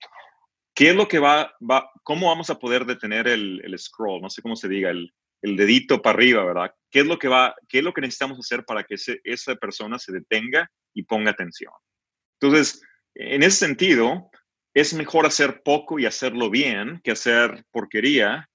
¿Qué 0.74 0.90
es 0.90 0.96
lo 0.96 1.08
que 1.08 1.20
va, 1.20 1.54
va, 1.70 1.90
cómo 2.04 2.28
vamos 2.28 2.50
a 2.50 2.60
poder 2.60 2.86
detener 2.86 3.28
el, 3.28 3.62
el 3.64 3.78
scroll? 3.78 4.22
No 4.22 4.30
sé 4.30 4.42
cómo 4.42 4.56
se 4.56 4.70
diga, 4.70 4.90
el, 4.90 5.14
el, 5.42 5.56
dedito 5.56 6.02
para 6.02 6.16
arriba, 6.16 6.46
¿verdad? 6.46 6.74
¿Qué 6.90 7.02
es 7.02 7.06
lo 7.06 7.20
que 7.20 7.28
va, 7.28 7.56
qué 7.68 7.80
es 7.80 7.84
lo 7.84 7.94
que 7.94 8.02
necesitamos 8.02 8.40
hacer 8.40 8.66
para 8.66 8.84
que 8.84 8.96
esa 9.24 9.56
persona 9.56 10.00
se 10.00 10.12
detenga 10.12 10.70
y 10.94 11.04
ponga 11.04 11.32
atención? 11.32 11.74
Entonces, 12.40 12.82
en 13.16 13.44
ese 13.44 13.58
sentido, 13.58 14.30
es 14.74 14.94
mejor 14.94 15.26
hacer 15.26 15.62
poco 15.64 16.00
y 16.00 16.06
hacerlo 16.06 16.50
bien 16.50 17.02
que 17.04 17.12
hacer 17.12 17.66
porquería 17.72 18.50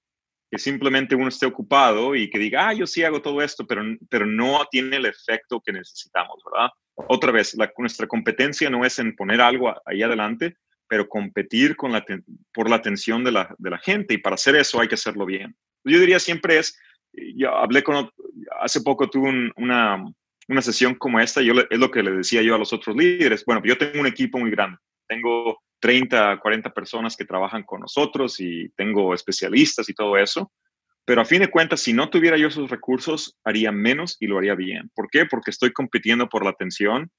que 0.49 0.57
simplemente 0.57 1.15
uno 1.15 1.27
esté 1.27 1.45
ocupado 1.45 2.15
y 2.15 2.29
que 2.29 2.39
diga, 2.39 2.69
ah, 2.69 2.73
yo 2.73 2.87
sí 2.87 3.03
hago 3.03 3.21
todo 3.21 3.41
esto, 3.41 3.67
pero, 3.67 3.83
pero 4.09 4.25
no 4.25 4.65
tiene 4.71 4.97
el 4.97 5.05
efecto 5.05 5.61
que 5.61 5.73
necesitamos, 5.73 6.41
¿verdad? 6.49 6.69
Otra 6.95 7.31
vez, 7.31 7.55
nuestra 7.77 8.07
competencia 8.07 8.69
no 8.69 8.85
es 8.85 8.97
en 8.99 9.15
poner 9.15 9.41
algo 9.41 9.73
ahí 9.85 10.01
adelante, 10.01 10.55
pero 10.87 11.09
competir 11.09 11.75
con 11.75 11.91
la, 11.91 12.05
por 12.53 12.69
la 12.69 12.77
atención 12.77 13.23
de 13.23 13.31
la, 13.31 13.53
de 13.57 13.69
la 13.69 13.77
gente 13.77 14.13
y 14.13 14.19
para 14.19 14.35
hacer 14.35 14.55
eso 14.55 14.79
hay 14.79 14.87
que 14.87 14.95
hacerlo 14.95 15.25
bien. 15.25 15.55
Yo 15.83 15.99
diría 15.99 16.19
siempre 16.19 16.59
es, 16.59 16.79
yo 17.35 17.53
hablé 17.53 17.83
con, 17.83 18.09
hace 18.61 18.81
poco 18.81 19.09
tuve 19.09 19.51
una, 19.57 20.03
una 20.47 20.61
sesión 20.61 20.95
como 20.95 21.19
esta, 21.19 21.41
yo 21.41 21.53
es 21.69 21.79
lo 21.79 21.91
que 21.91 22.03
le 22.03 22.11
decía 22.11 22.41
yo 22.41 22.55
a 22.55 22.59
los 22.59 22.71
otros 22.71 22.95
líderes, 22.95 23.43
bueno, 23.45 23.61
yo 23.65 23.77
tengo 23.77 23.99
un 23.99 24.07
equipo 24.07 24.39
muy 24.39 24.51
grande, 24.51 24.77
tengo 25.07 25.61
30, 25.79 26.39
40 26.39 26.73
personas 26.73 27.15
que 27.15 27.25
trabajan 27.25 27.63
con 27.63 27.81
nosotros 27.81 28.39
y 28.39 28.69
tengo 28.75 29.13
especialistas 29.13 29.89
y 29.89 29.93
todo 29.93 30.17
eso. 30.17 30.51
Pero 31.05 31.21
a 31.21 31.25
fin 31.25 31.41
de 31.41 31.49
cuentas, 31.49 31.81
si 31.81 31.93
no 31.93 32.09
tuviera 32.09 32.37
yo 32.37 32.47
esos 32.47 32.69
recursos, 32.69 33.37
haría 33.43 33.71
menos 33.71 34.17
y 34.19 34.27
lo 34.27 34.37
haría 34.37 34.55
bien. 34.55 34.91
¿Por 34.93 35.09
qué? 35.09 35.25
Porque 35.25 35.51
estoy 35.51 35.71
compitiendo 35.71 36.27
por 36.27 36.43
la 36.43 36.49
atención 36.49 37.09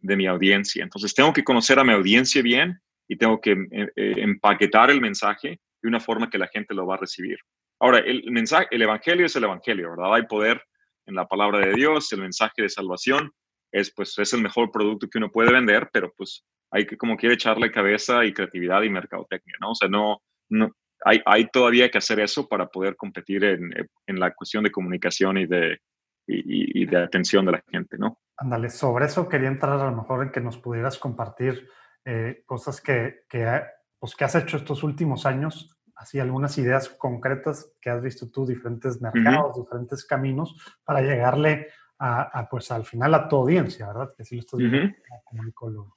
de 0.00 0.16
mi 0.16 0.26
audiencia. 0.26 0.82
Entonces, 0.82 1.14
tengo 1.14 1.32
que 1.32 1.44
conocer 1.44 1.78
a 1.78 1.84
mi 1.84 1.92
audiencia 1.92 2.42
bien 2.42 2.80
y 3.08 3.16
tengo 3.16 3.40
que 3.40 3.52
eh, 3.52 3.88
eh, 3.94 4.14
empaquetar 4.16 4.90
el 4.90 5.00
mensaje 5.00 5.60
de 5.80 5.88
una 5.88 6.00
forma 6.00 6.28
que 6.28 6.38
la 6.38 6.48
gente 6.48 6.74
lo 6.74 6.86
va 6.86 6.94
a 6.94 6.98
recibir. 6.98 7.38
Ahora, 7.78 7.98
el 7.98 8.30
mensaje, 8.30 8.66
el 8.70 8.82
evangelio 8.82 9.26
es 9.26 9.36
el 9.36 9.44
evangelio, 9.44 9.90
¿verdad? 9.90 10.14
Hay 10.14 10.22
poder 10.26 10.60
en 11.06 11.14
la 11.14 11.28
palabra 11.28 11.60
de 11.60 11.74
Dios, 11.74 12.12
el 12.12 12.22
mensaje 12.22 12.62
de 12.62 12.68
salvación 12.68 13.32
es 13.72 13.92
pues 13.94 14.18
es 14.18 14.32
el 14.32 14.42
mejor 14.42 14.70
producto 14.70 15.08
que 15.08 15.18
uno 15.18 15.30
puede 15.30 15.52
vender, 15.52 15.88
pero 15.92 16.12
pues 16.16 16.44
hay 16.76 16.86
que 16.86 16.98
como 16.98 17.16
quiere 17.16 17.34
echarle 17.34 17.72
cabeza 17.72 18.24
y 18.24 18.34
creatividad 18.34 18.82
y 18.82 18.90
mercadotecnia, 18.90 19.54
¿no? 19.60 19.70
O 19.70 19.74
sea, 19.74 19.88
no, 19.88 20.22
no 20.50 20.72
hay, 21.04 21.22
hay 21.24 21.48
todavía 21.48 21.90
que 21.90 21.98
hacer 21.98 22.20
eso 22.20 22.48
para 22.48 22.66
poder 22.66 22.96
competir 22.96 23.44
en, 23.44 23.70
en 24.06 24.20
la 24.20 24.34
cuestión 24.34 24.62
de 24.62 24.70
comunicación 24.70 25.38
y 25.38 25.46
de, 25.46 25.80
y, 26.26 26.84
de 26.84 26.96
atención 26.98 27.46
de 27.46 27.52
la 27.52 27.64
gente, 27.70 27.96
¿no? 27.98 28.20
Ándale, 28.36 28.68
sobre 28.68 29.06
eso 29.06 29.28
quería 29.28 29.48
entrar 29.48 29.80
a 29.80 29.90
lo 29.90 29.96
mejor 29.96 30.24
en 30.24 30.30
que 30.30 30.40
nos 30.40 30.58
pudieras 30.58 30.98
compartir 30.98 31.66
eh, 32.04 32.42
cosas 32.44 32.80
que, 32.80 33.24
que, 33.28 33.62
pues, 33.98 34.14
que 34.14 34.24
has 34.24 34.34
hecho 34.34 34.58
estos 34.58 34.82
últimos 34.82 35.24
años, 35.24 35.78
así 35.94 36.20
algunas 36.20 36.58
ideas 36.58 36.90
concretas 36.90 37.72
que 37.80 37.88
has 37.88 38.02
visto 38.02 38.30
tú, 38.30 38.46
diferentes 38.46 39.00
mercados, 39.00 39.56
diferentes 39.56 40.04
caminos 40.04 40.54
para 40.84 41.00
llegarle 41.00 41.68
a, 41.98 42.46
pues 42.50 42.70
al 42.70 42.84
final 42.84 43.14
a 43.14 43.26
tu 43.26 43.36
audiencia, 43.36 43.86
¿verdad? 43.86 44.12
Que 44.14 44.24
si 44.24 44.36
lo 44.36 44.40
estás 44.40 44.58
viendo 44.58 44.94
como 45.08 45.22
comunicólogo. 45.24 45.96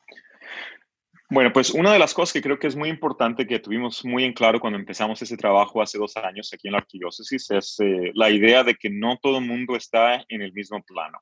Bueno, 1.31 1.53
pues 1.53 1.69
una 1.69 1.93
de 1.93 1.99
las 1.99 2.15
cosas 2.15 2.33
que 2.33 2.41
creo 2.41 2.57
que 2.57 2.65
es 2.65 2.75
muy 2.75 2.89
importante 2.89 3.45
que 3.45 3.59
tuvimos 3.59 4.03
muy 4.03 4.23
en 4.23 4.33
claro 4.33 4.59
cuando 4.59 4.79
empezamos 4.79 5.21
ese 5.21 5.37
trabajo 5.37 5.79
hace 5.79 5.99
dos 5.99 6.17
años 6.17 6.51
aquí 6.51 6.67
en 6.67 6.71
la 6.71 6.79
arquidiócesis 6.79 7.51
es 7.51 7.79
eh, 7.81 8.11
la 8.15 8.31
idea 8.31 8.63
de 8.63 8.73
que 8.73 8.89
no 8.89 9.19
todo 9.21 9.37
el 9.37 9.45
mundo 9.45 9.75
está 9.75 10.25
en 10.27 10.41
el 10.41 10.51
mismo 10.53 10.81
plano. 10.83 11.19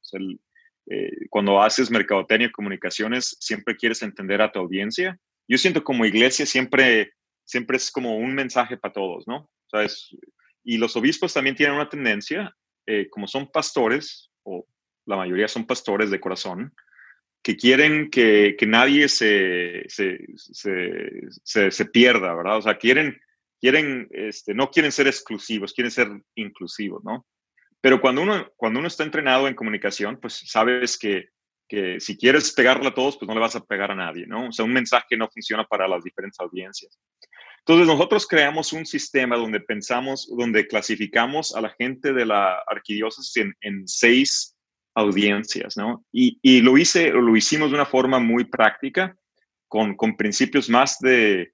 Eh, 0.89 1.11
cuando 1.29 1.61
haces 1.61 1.91
mercadotecnia 1.91 2.47
y 2.47 2.51
comunicaciones, 2.51 3.35
siempre 3.41 3.75
quieres 3.75 4.01
entender 4.01 4.41
a 4.41 4.49
tu 4.49 4.59
audiencia. 4.59 5.19
Yo 5.45 5.57
siento 5.57 5.83
como 5.83 6.05
iglesia 6.05 6.45
siempre, 6.45 7.11
siempre 7.43 7.75
es 7.75 7.91
como 7.91 8.15
un 8.15 8.33
mensaje 8.33 8.77
para 8.77 8.93
todos, 8.93 9.27
¿no? 9.27 9.49
y 10.63 10.77
los 10.77 10.95
obispos 10.95 11.33
también 11.33 11.55
tienen 11.57 11.75
una 11.75 11.89
tendencia, 11.89 12.55
eh, 12.85 13.09
como 13.09 13.27
son 13.27 13.51
pastores, 13.51 14.31
o 14.43 14.65
la 15.05 15.17
mayoría 15.17 15.49
son 15.49 15.65
pastores 15.65 16.09
de 16.09 16.21
corazón, 16.21 16.73
que 17.41 17.55
quieren 17.55 18.09
que, 18.09 18.55
que 18.57 18.65
nadie 18.65 19.07
se, 19.09 19.85
se, 19.87 20.19
se, 21.43 21.71
se, 21.71 21.85
pierda, 21.85 22.33
¿verdad? 22.35 22.57
O 22.57 22.61
sea, 22.61 22.77
quieren, 22.77 23.19
quieren, 23.61 24.07
este, 24.11 24.53
no 24.53 24.69
quieren 24.69 24.91
ser 24.91 25.07
exclusivos, 25.07 25.73
quieren 25.73 25.91
ser 25.91 26.09
inclusivos, 26.35 27.03
¿no? 27.03 27.25
Pero 27.79 28.01
cuando 28.01 28.21
uno, 28.21 28.51
cuando 28.57 28.79
uno 28.79 28.87
está 28.87 29.03
entrenado 29.03 29.47
en 29.47 29.55
comunicación, 29.55 30.19
pues 30.19 30.43
sabes 30.45 30.97
que, 30.97 31.29
que 31.67 31.99
si 31.99 32.17
quieres 32.17 32.51
pegarle 32.53 32.87
a 32.87 32.93
todos, 32.93 33.17
pues 33.17 33.27
no 33.27 33.35
le 33.35 33.41
vas 33.41 33.55
a 33.55 33.63
pegar 33.63 33.91
a 33.91 33.95
nadie, 33.95 34.25
¿no? 34.25 34.47
O 34.47 34.51
sea, 34.51 34.65
un 34.65 34.73
mensaje 34.73 35.15
no 35.15 35.29
funciona 35.29 35.63
para 35.63 35.87
las 35.87 36.03
diferentes 36.03 36.39
audiencias. 36.39 36.99
Entonces, 37.59 37.87
nosotros 37.87 38.25
creamos 38.25 38.71
un 38.73 38.85
sistema 38.85 39.35
donde 39.35 39.59
pensamos, 39.59 40.27
donde 40.35 40.67
clasificamos 40.67 41.55
a 41.55 41.61
la 41.61 41.69
gente 41.77 42.13
de 42.13 42.25
la 42.25 42.63
arquidiócesis 42.65 43.37
en, 43.37 43.53
en 43.61 43.87
seis 43.87 44.56
audiencias, 44.97 45.77
¿no? 45.77 46.03
Y, 46.11 46.39
y, 46.41 46.61
lo, 46.61 46.75
hice, 46.75 47.11
lo 47.11 47.35
hicimos 47.37 47.69
de 47.69 47.75
una 47.75 47.85
forma 47.85 48.19
muy 48.19 48.45
práctica, 48.45 49.15
con, 49.67 49.95
con 49.95 50.17
principios 50.17 50.69
más 50.69 50.97
de, 50.99 51.53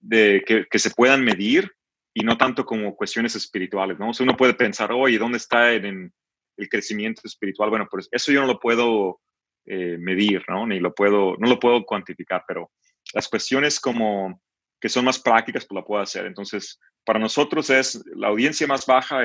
de 0.00 0.42
que, 0.44 0.66
que, 0.68 0.78
se 0.80 0.90
puedan 0.90 1.22
medir 1.22 1.70
y 2.12 2.24
no 2.24 2.36
tanto 2.36 2.64
como 2.64 2.96
cuestiones 2.96 3.36
espirituales, 3.36 4.00
¿no? 4.00 4.10
O 4.10 4.14
sea, 4.14 4.24
uno 4.24 4.36
puede 4.36 4.54
pensar, 4.54 4.90
oye, 4.90 5.16
¿dónde 5.16 5.38
está 5.38 5.72
en, 5.74 6.12
el 6.56 6.68
crecimiento 6.68 7.20
espiritual? 7.24 7.70
Bueno, 7.70 7.86
pues 7.88 8.08
eso 8.10 8.32
yo 8.32 8.40
no 8.40 8.48
lo 8.48 8.58
puedo 8.58 9.20
eh, 9.66 9.96
medir, 10.00 10.42
¿no? 10.48 10.66
Ni 10.66 10.80
lo 10.80 10.92
puedo, 10.92 11.36
no 11.38 11.48
lo 11.48 11.60
puedo 11.60 11.84
cuantificar, 11.84 12.42
pero 12.48 12.72
las 13.12 13.28
cuestiones 13.28 13.78
como 13.78 14.40
que 14.80 14.88
son 14.88 15.04
más 15.04 15.20
prácticas, 15.20 15.66
pues 15.66 15.76
la 15.76 15.86
puedo 15.86 16.02
hacer. 16.02 16.26
Entonces, 16.26 16.80
para 17.04 17.20
nosotros 17.20 17.70
es 17.70 18.04
la 18.16 18.28
audiencia 18.28 18.66
más 18.66 18.86
baja, 18.86 19.20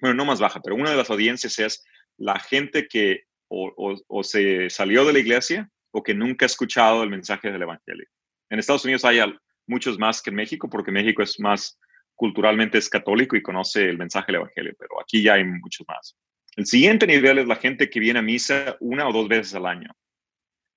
bueno, 0.00 0.14
no 0.14 0.24
más 0.26 0.40
baja, 0.40 0.60
pero 0.62 0.76
una 0.76 0.90
de 0.90 0.96
las 0.96 1.10
audiencias 1.10 1.58
es 1.58 1.84
la 2.18 2.38
gente 2.38 2.86
que 2.88 3.24
o, 3.48 4.22
se 4.22 4.68
salió 4.70 5.04
de 5.04 5.12
la 5.12 5.18
iglesia 5.18 5.70
o 5.92 6.02
que 6.02 6.14
nunca 6.14 6.44
ha 6.44 6.46
escuchado 6.46 7.02
el 7.02 7.10
mensaje 7.10 7.52
del 7.52 7.62
Evangelio. 7.62 8.06
En 8.50 8.58
Estados 8.58 8.84
Unidos 8.84 9.04
hay 9.04 9.20
muchos 9.66 9.98
más 9.98 10.20
que 10.20 10.30
en 10.30 10.36
México, 10.36 10.68
porque 10.68 10.90
México 10.90 11.22
es 11.22 11.38
más 11.38 11.78
culturalmente 12.14 12.78
es 12.78 12.88
católico 12.88 13.36
y 13.36 13.42
conoce 13.42 13.88
el 13.88 13.98
mensaje 13.98 14.26
del 14.26 14.42
Evangelio, 14.42 14.74
pero 14.78 15.00
aquí 15.00 15.22
ya 15.22 15.34
hay 15.34 15.44
muchos 15.44 15.86
más. 15.86 16.16
El 16.56 16.66
siguiente 16.66 17.06
nivel 17.06 17.38
es 17.38 17.46
la 17.46 17.56
gente 17.56 17.90
que 17.90 18.00
viene 18.00 18.20
a 18.20 18.22
misa 18.22 18.76
una 18.80 19.08
o 19.08 19.12
dos 19.12 19.28
veces 19.28 19.54
al 19.54 19.66
año, 19.66 19.90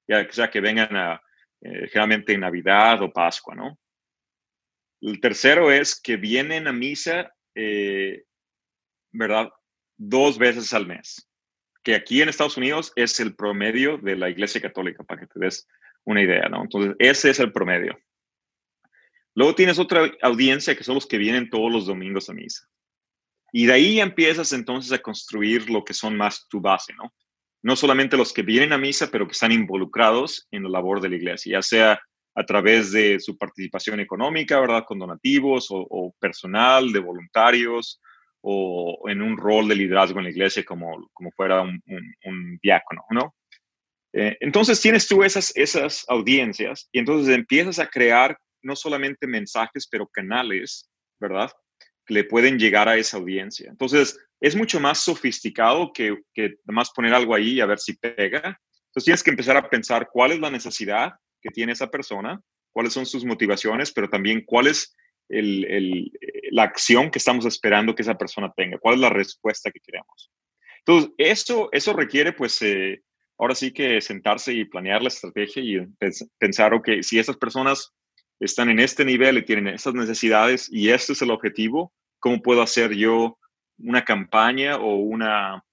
ya 0.08 0.28
sea 0.32 0.50
que 0.50 0.62
vengan 0.62 0.96
a, 0.96 1.22
eh, 1.62 1.88
generalmente 1.88 2.34
en 2.34 2.42
Navidad 2.42 3.02
o 3.02 3.12
Pascua, 3.12 3.56
¿no? 3.56 3.78
El 5.02 5.20
tercero 5.20 5.72
es 5.72 6.00
que 6.00 6.18
vienen 6.18 6.68
a 6.68 6.74
misa, 6.74 7.32
eh, 7.54 8.24
¿verdad? 9.12 9.50
Dos 9.96 10.40
veces 10.40 10.74
al 10.74 10.88
mes 10.88 11.27
que 11.88 11.96
aquí 11.96 12.22
en 12.22 12.28
Estados 12.28 12.58
Unidos 12.58 12.92
es 12.98 13.18
el 13.22 13.34
promedio 13.34 13.98
de 13.98 14.18
la 14.18 14.30
Iglesia 14.30 14.60
Católica, 14.60 15.06
para 15.06 15.22
que 15.22 15.28
te 15.28 15.40
des 15.40 15.66
una 16.04 16.22
idea, 16.22 16.50
¿no? 16.50 16.64
Entonces, 16.64 16.98
ese 17.00 17.30
es 17.30 17.40
el 17.40 17.54
promedio. 17.54 17.98
Luego 19.34 19.56
tienes 19.56 19.80
otra 19.80 20.12
audiencia 20.22 20.76
que 20.76 20.84
son 20.84 20.96
los 20.96 21.08
que 21.08 21.18
vienen 21.18 21.50
todos 21.50 21.72
los 21.72 21.86
domingos 21.86 22.30
a 22.30 22.34
misa. 22.34 22.68
Y 23.54 23.68
de 23.68 23.72
ahí 23.72 24.02
empiezas 24.02 24.52
entonces 24.52 24.92
a 24.92 24.98
construir 24.98 25.70
lo 25.70 25.86
que 25.86 25.94
son 25.94 26.18
más 26.18 26.46
tu 26.50 26.60
base, 26.60 26.94
¿no? 26.94 27.14
No 27.64 27.78
solamente 27.78 28.18
los 28.18 28.34
que 28.34 28.42
vienen 28.42 28.74
a 28.74 28.78
misa, 28.78 29.08
pero 29.10 29.26
que 29.26 29.32
están 29.32 29.54
involucrados 29.54 30.46
en 30.52 30.64
la 30.64 30.70
labor 30.70 31.00
de 31.00 31.08
la 31.08 31.16
iglesia, 31.16 31.54
ya 31.54 31.62
sea 31.62 32.02
a 32.36 32.46
través 32.46 32.92
de 32.92 33.18
su 33.22 33.38
participación 33.38 34.02
económica, 34.02 34.60
¿verdad? 34.60 34.84
Con 34.86 35.00
donativos 35.00 35.72
o, 35.72 35.88
o 35.90 36.14
personal, 36.20 36.92
de 36.92 37.00
voluntarios, 37.00 38.02
o 38.42 39.10
en 39.10 39.22
un 39.22 39.38
rol 39.38 39.68
de 39.68 39.76
liderazgo 39.76 40.20
en 40.20 40.26
la 40.26 40.32
iglesia 40.32 40.64
como, 40.64 41.10
como 41.14 41.32
fuera 41.32 41.62
un, 41.62 41.82
un, 42.26 42.60
diácono, 42.62 43.04
¿no? 43.10 43.36
Eh, 44.14 44.38
entonces 44.40 44.80
tienes 44.80 45.08
tú 45.08 45.24
esas, 45.24 45.52
esas 45.56 46.06
audiencias 46.08 46.88
y 46.92 47.00
entonces 47.00 47.36
empiezas 47.36 47.80
a 47.80 47.88
crear 47.88 48.38
no 48.62 48.76
solamente 48.76 49.28
mensajes, 49.28 49.88
pero 49.90 50.08
canales, 50.08 50.90
¿verdad? 51.20 51.52
Que 52.06 52.14
le 52.14 52.24
pueden 52.24 52.58
llegar 52.58 52.88
a 52.88 52.98
esa 52.98 53.18
audiencia. 53.18 53.70
Entonces 53.70 54.18
es 54.40 54.56
mucho 54.56 54.80
más 54.80 55.00
sofisticado 55.00 55.92
que, 55.94 56.18
que 56.34 56.56
más 56.66 56.92
poner 56.92 57.14
algo 57.14 57.36
ahí 57.36 57.54
y 57.54 57.62
a 57.62 57.66
ver 57.66 57.80
si 57.80 57.94
pega. 57.94 58.60
Entonces 58.88 59.04
tienes 59.04 59.24
que 59.24 59.32
empezar 59.32 59.58
a 59.58 59.70
pensar 59.70 60.10
cuál 60.12 60.32
es 60.32 60.40
la 60.40 60.50
necesidad 60.50 61.14
que 61.42 61.50
tiene 61.50 61.74
esa 61.74 61.90
persona, 61.90 62.42
cuáles 62.72 62.94
son 62.94 63.06
sus 63.06 63.26
motivaciones, 63.26 63.92
pero 63.92 64.10
también 64.10 64.44
cuál 64.46 64.68
es 64.68 64.96
el, 65.30 66.12
la 66.52 66.64
acción 66.64 67.12
que 67.12 67.20
estamos 67.20 67.46
esperando 67.46 67.96
que 67.96 68.02
esa 68.02 68.18
persona 68.18 68.52
tenga, 68.56 68.78
cuál 68.78 68.96
es 68.96 69.02
la 69.02 69.10
respuesta 69.10 69.72
que 69.72 69.80
queremos. 69.80 70.32
Entonces, 70.80 71.12
eso, 71.18 71.70
eso 71.72 71.94
requiere, 71.94 72.34
pues, 72.34 72.62
eh, 72.62 73.02
ahora 73.38 73.56
sí 73.56 73.72
que 73.72 74.02
sentarse 74.02 74.54
y 74.54 74.66
planear 74.66 75.02
la 75.02 75.10
estrategia 75.10 75.62
y 75.62 75.88
pensar, 76.40 76.74
ok, 76.74 76.90
si 77.02 77.20
esas 77.20 77.38
personas 77.38 77.94
están 78.40 78.70
en 78.70 78.80
este 78.80 79.04
nivel 79.04 79.38
y 79.38 79.46
tienen 79.46 79.68
esas 79.68 79.94
necesidades 79.94 80.70
y 80.72 80.90
este 80.90 81.14
es 81.14 81.22
el 81.22 81.32
objetivo, 81.32 81.94
¿cómo 82.20 82.42
puedo 82.42 82.62
hacer 82.62 82.94
yo 82.94 83.38
una 83.80 84.04
campaña 84.04 84.78
o 84.78 84.96
una 84.96 85.64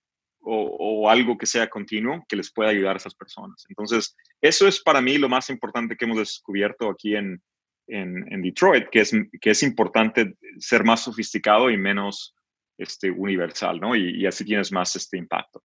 o, 0.46 1.08
algo 1.08 1.38
que 1.38 1.46
sea 1.46 1.70
continuo 1.70 2.22
que 2.28 2.36
les 2.36 2.52
pueda 2.52 2.70
ayudar 2.70 2.94
a 2.94 2.98
esas 2.98 3.14
personas? 3.14 3.64
Entonces, 3.68 4.14
eso 4.40 4.68
es 4.68 4.80
para 4.80 5.00
mí 5.00 5.16
lo 5.16 5.28
más 5.28 5.48
importante 5.48 5.96
que 5.96 6.04
hemos 6.04 6.18
descubierto 6.18 6.90
aquí 6.90 7.16
en, 7.16 7.42
en, 7.86 8.42
Detroit, 8.42 8.88
que 8.90 9.00
es, 9.00 9.12
que 9.40 9.50
es 9.50 9.62
importante 9.62 10.36
ser 10.58 10.84
más 10.84 11.00
sofisticado 11.00 11.70
y 11.70 11.76
menos 11.76 12.34
este, 12.78 13.10
universal, 13.10 13.80
¿no? 13.80 13.94
Y, 13.94 14.22
y 14.22 14.26
así 14.26 14.44
tienes 14.44 14.72
más 14.72 14.96
este 14.96 15.16
impacto. 15.16 15.62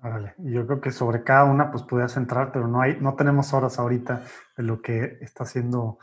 Vale, 0.00 0.34
yo 0.38 0.64
creo 0.64 0.80
que 0.80 0.92
sobre 0.92 1.24
cada 1.24 1.44
una 1.44 1.72
pues 1.72 1.82
podías 1.82 2.16
entrar, 2.16 2.52
pero 2.52 2.68
no 2.68 2.80
hay, 2.80 2.98
no 3.00 3.16
tenemos 3.16 3.52
horas 3.52 3.80
ahorita 3.80 4.24
de 4.56 4.62
lo 4.62 4.80
que 4.80 5.18
está 5.20 5.42
haciendo 5.42 5.98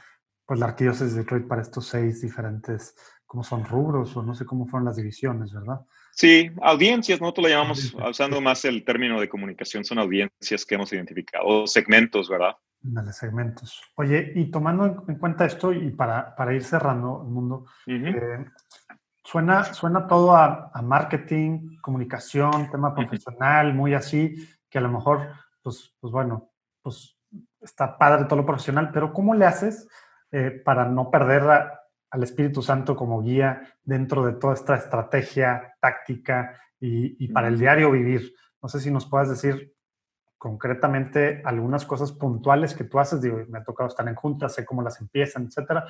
pues 0.46 0.60
la 0.60 0.68
arquidiócesis 0.68 1.14
de 1.14 1.22
Detroit 1.22 1.48
para 1.48 1.62
estos 1.62 1.88
seis 1.88 2.22
diferentes, 2.22 2.96
¿cómo 3.26 3.44
son 3.44 3.64
rubros 3.64 4.16
o 4.18 4.22
no 4.22 4.36
sé 4.36 4.46
cómo 4.46 4.68
fueron 4.68 4.86
las 4.86 4.98
divisiones, 4.98 5.54
verdad? 5.54 5.80
Sí, 6.12 6.52
audiencias, 6.62 7.20
nosotros 7.20 7.44
lo 7.44 7.50
llamamos, 7.50 7.96
usando 8.10 8.40
más 8.42 8.64
el 8.66 8.84
término 8.84 9.20
de 9.20 9.30
comunicación, 9.30 9.84
son 9.84 10.00
audiencias 10.00 10.66
que 10.66 10.76
hemos 10.76 10.92
identificado, 10.94 11.66
segmentos, 11.66 12.30
¿verdad? 12.30 12.56
Dale, 12.88 13.14
segmentos. 13.14 13.82
Oye, 13.96 14.32
y 14.36 14.52
tomando 14.52 15.06
en 15.08 15.16
cuenta 15.16 15.46
esto 15.46 15.74
y 15.74 15.90
para, 15.90 16.36
para 16.36 16.54
ir 16.54 16.64
cerrando 16.64 17.24
el 17.26 17.32
mundo, 17.32 17.66
eh, 17.88 18.46
suena, 19.24 19.64
suena 19.64 20.06
todo 20.06 20.36
a, 20.36 20.72
marketing, 20.84 21.78
comunicación, 21.82 22.70
tema 22.70 22.94
profesional, 22.94 23.74
muy 23.74 23.96
así, 23.96 24.36
que 24.70 24.78
a 24.78 24.82
lo 24.82 24.92
mejor, 24.92 25.28
pues, 25.64 25.96
pues 26.00 26.14
bueno, 26.14 26.52
pues 26.84 27.18
está 27.60 27.98
padre 27.98 28.26
todo 28.26 28.42
lo 28.42 28.46
profesional, 28.46 28.92
pero 28.94 29.12
¿cómo 29.12 29.34
le 29.34 29.46
haces 29.46 29.90
eh, 30.32 30.52
para 30.64 30.86
no 30.86 31.10
perder 31.10 31.42
al 32.12 32.24
Espíritu 32.24 32.62
Santo 32.62 32.96
como 32.96 33.24
guía 33.24 33.64
dentro 33.84 34.24
de 34.24 34.34
toda 34.34 34.54
esta 34.54 34.76
estrategia 34.76 35.76
táctica 35.82 36.62
y, 36.80 37.26
y 37.26 37.30
para 37.30 37.48
el 37.48 37.58
diario 37.58 37.90
vivir? 37.90 38.36
No 38.62 38.70
sé 38.70 38.80
si 38.80 38.92
nos 38.92 39.08
puedas 39.08 39.30
decir 39.30 39.75
concretamente 40.46 41.42
algunas 41.44 41.88
cosas 41.88 42.12
puntuales 42.12 42.76
que 42.76 42.84
tú 42.84 43.00
haces, 43.00 43.20
digo, 43.20 43.40
me 43.50 43.58
ha 43.58 43.64
tocado 43.64 43.90
estar 43.90 44.08
en 44.08 44.14
juntas, 44.14 44.54
sé 44.54 44.64
cómo 44.64 44.84
las 44.84 45.02
empiezan, 45.02 45.48
etcétera, 45.48 45.88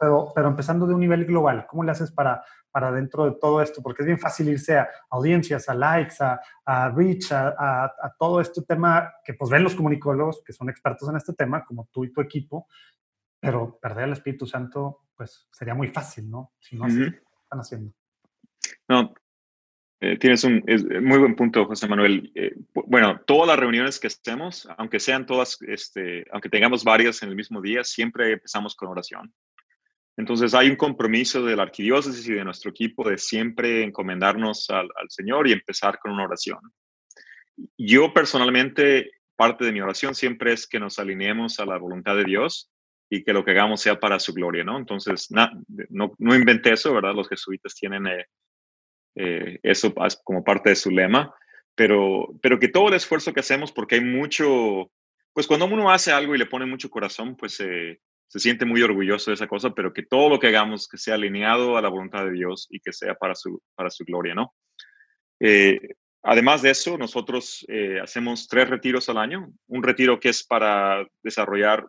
pero, 0.00 0.32
pero 0.34 0.48
empezando 0.48 0.84
de 0.84 0.94
un 0.94 1.00
nivel 1.00 1.24
global, 1.24 1.64
¿cómo 1.68 1.84
le 1.84 1.92
haces 1.92 2.10
para, 2.10 2.42
para 2.72 2.90
dentro 2.90 3.24
de 3.24 3.36
todo 3.40 3.62
esto? 3.62 3.80
Porque 3.84 4.02
es 4.02 4.06
bien 4.06 4.18
fácil 4.18 4.48
irse 4.48 4.78
a 4.78 4.88
audiencias, 5.10 5.68
a 5.68 5.74
likes, 5.74 6.16
a, 6.18 6.40
a 6.64 6.90
reach, 6.90 7.30
a, 7.30 7.54
a, 7.84 8.16
todo 8.18 8.40
este 8.40 8.62
tema 8.62 9.12
que 9.24 9.34
pues 9.34 9.48
ven 9.48 9.62
los 9.62 9.76
comunicólogos, 9.76 10.42
que 10.44 10.52
son 10.52 10.68
expertos 10.70 11.08
en 11.08 11.14
este 11.14 11.32
tema, 11.32 11.64
como 11.64 11.88
tú 11.92 12.04
y 12.04 12.12
tu 12.12 12.20
equipo, 12.20 12.66
pero 13.38 13.78
perder 13.80 14.06
el 14.06 14.14
Espíritu 14.14 14.44
Santo, 14.44 15.04
pues 15.14 15.46
sería 15.52 15.76
muy 15.76 15.86
fácil, 15.86 16.28
¿no? 16.28 16.50
Si 16.58 16.74
no, 16.74 16.88
están 16.88 17.60
haciendo. 17.60 17.92
No, 18.88 19.14
eh, 20.04 20.18
tienes 20.18 20.44
un 20.44 20.62
muy 21.00 21.18
buen 21.18 21.34
punto, 21.34 21.64
José 21.64 21.88
Manuel. 21.88 22.30
Eh, 22.34 22.54
bueno, 22.74 23.22
todas 23.26 23.48
las 23.48 23.58
reuniones 23.58 23.98
que 23.98 24.08
estemos, 24.08 24.68
aunque 24.76 25.00
sean 25.00 25.24
todas, 25.24 25.56
este, 25.66 26.26
aunque 26.30 26.50
tengamos 26.50 26.84
varias 26.84 27.22
en 27.22 27.30
el 27.30 27.36
mismo 27.36 27.62
día, 27.62 27.82
siempre 27.84 28.32
empezamos 28.32 28.76
con 28.76 28.90
oración. 28.90 29.32
Entonces 30.18 30.52
hay 30.52 30.68
un 30.68 30.76
compromiso 30.76 31.42
de 31.42 31.56
la 31.56 31.62
arquidiócesis 31.62 32.28
y 32.28 32.34
de 32.34 32.44
nuestro 32.44 32.70
equipo 32.70 33.08
de 33.08 33.16
siempre 33.16 33.82
encomendarnos 33.82 34.68
al, 34.68 34.90
Señor 35.08 35.48
y 35.48 35.52
empezar 35.52 35.98
con 35.98 36.12
una 36.12 36.24
oración. 36.24 36.58
Yo 37.78 38.12
personalmente, 38.12 39.10
parte 39.36 39.64
de 39.64 39.72
mi 39.72 39.80
oración 39.80 40.14
siempre 40.14 40.52
es 40.52 40.66
que 40.66 40.80
nos 40.80 40.98
alineemos 40.98 41.60
a 41.60 41.66
la 41.66 41.78
voluntad 41.78 42.14
de 42.14 42.24
Dios 42.24 42.70
y 43.08 43.24
que 43.24 43.32
lo 43.32 43.42
que 43.42 43.52
hagamos 43.52 43.80
sea 43.80 43.98
para 43.98 44.18
su 44.18 44.34
gloria, 44.34 44.64
¿no? 44.64 44.76
Entonces, 44.76 45.30
no, 45.30 46.12
no 46.18 46.34
inventé 46.34 46.74
eso, 46.74 46.92
¿verdad? 46.92 47.14
Los 47.14 47.30
jesuitas 47.30 47.74
tienen 47.74 48.06
eh, 48.06 48.26
eh, 49.16 49.60
eso 49.62 49.94
como 50.24 50.42
parte 50.42 50.70
de 50.70 50.76
su 50.76 50.90
lema, 50.90 51.34
pero, 51.74 52.28
pero 52.42 52.58
que 52.58 52.68
todo 52.68 52.88
el 52.88 52.94
esfuerzo 52.94 53.32
que 53.32 53.40
hacemos, 53.40 53.72
porque 53.72 53.96
hay 53.96 54.00
mucho, 54.00 54.90
pues 55.32 55.46
cuando 55.46 55.66
uno 55.66 55.90
hace 55.90 56.12
algo 56.12 56.34
y 56.34 56.38
le 56.38 56.46
pone 56.46 56.66
mucho 56.66 56.90
corazón, 56.90 57.36
pues 57.36 57.54
se 57.54 58.38
siente 58.38 58.64
muy 58.64 58.82
orgulloso 58.82 59.30
de 59.30 59.34
esa 59.34 59.46
cosa, 59.46 59.70
pero 59.70 59.92
que 59.92 60.02
todo 60.02 60.28
lo 60.28 60.38
que 60.38 60.48
hagamos 60.48 60.88
que 60.88 60.98
sea 60.98 61.14
alineado 61.14 61.76
a 61.76 61.82
la 61.82 61.88
voluntad 61.88 62.24
de 62.24 62.32
Dios 62.32 62.66
y 62.70 62.80
que 62.80 62.92
sea 62.92 63.14
para 63.14 63.34
su, 63.34 63.62
para 63.74 63.90
su 63.90 64.04
gloria, 64.04 64.34
¿no? 64.34 64.54
Eh, 65.40 65.78
además 66.22 66.62
de 66.62 66.70
eso, 66.70 66.96
nosotros 66.98 67.64
eh, 67.68 68.00
hacemos 68.00 68.48
tres 68.48 68.68
retiros 68.68 69.08
al 69.08 69.18
año. 69.18 69.52
Un 69.68 69.82
retiro 69.82 70.18
que 70.18 70.30
es 70.30 70.44
para 70.44 71.06
desarrollar 71.22 71.86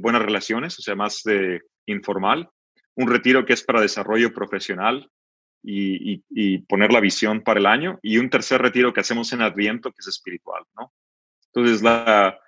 buenas 0.00 0.22
relaciones, 0.22 0.78
o 0.78 0.82
sea, 0.82 0.94
más 0.96 1.20
de 1.22 1.60
informal. 1.84 2.48
Un 2.94 3.08
retiro 3.08 3.44
que 3.44 3.52
es 3.52 3.62
para 3.62 3.82
desarrollo 3.82 4.32
profesional 4.32 5.10
y, 5.62 6.58
poner 6.68 6.92
la 6.92 7.00
visión 7.00 7.42
para 7.42 7.60
el 7.60 7.66
año. 7.66 7.98
Y 8.02 8.18
un 8.18 8.30
tercer 8.30 8.62
retiro 8.62 8.92
que 8.92 9.00
hacemos 9.00 9.32
en 9.32 9.42
Adviento, 9.42 9.90
que 9.90 10.00
es 10.00 10.08
espiritual, 10.08 10.64
¿no? 10.76 10.92
Entonces, 11.52 11.82
la, 11.82 12.38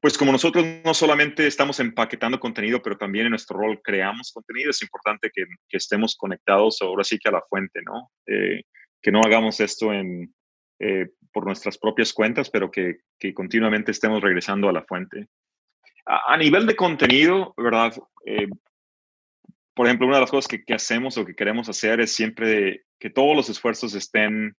pues 0.00 0.18
como 0.18 0.32
nosotros 0.32 0.64
no 0.84 0.94
solamente 0.94 1.46
estamos 1.46 1.80
empaquetando 1.80 2.38
contenido, 2.38 2.82
pero 2.82 2.96
también 2.96 3.26
en 3.26 3.30
nuestro 3.30 3.58
rol 3.58 3.80
creamos 3.82 4.32
contenido, 4.32 4.70
es 4.70 4.82
importante 4.82 5.30
que, 5.32 5.44
estemos 5.70 6.16
conectados 6.16 6.80
ahora 6.82 7.04
sí 7.04 7.18
que 7.18 7.28
a 7.28 7.32
la 7.32 7.42
fuente, 7.48 7.80
¿no? 7.84 8.10
Eh, 8.26 8.62
que 9.00 9.10
no 9.10 9.20
hagamos 9.24 9.60
esto 9.60 9.92
en, 9.92 10.32
eh, 10.78 11.08
por 11.32 11.46
nuestras 11.46 11.78
propias 11.78 12.12
cuentas, 12.12 12.50
pero 12.50 12.70
que, 12.70 12.98
continuamente 13.34 13.92
estemos 13.92 14.20
regresando 14.20 14.68
a 14.68 14.72
la 14.72 14.82
fuente. 14.82 15.28
A, 16.04 16.36
nivel 16.36 16.66
de 16.66 16.74
contenido, 16.74 17.54
¿verdad? 17.56 17.94
Eh, 18.26 18.48
por 19.74 19.86
ejemplo, 19.86 20.06
una 20.06 20.16
de 20.16 20.22
las 20.22 20.30
cosas 20.30 20.48
que, 20.48 20.74
hacemos 20.74 21.16
o 21.16 21.24
que 21.24 21.34
queremos 21.34 21.68
hacer 21.68 22.00
es 22.00 22.14
siempre 22.14 22.84
que 22.98 23.10
todos 23.10 23.34
los 23.34 23.48
esfuerzos 23.48 23.94
estén, 23.94 24.54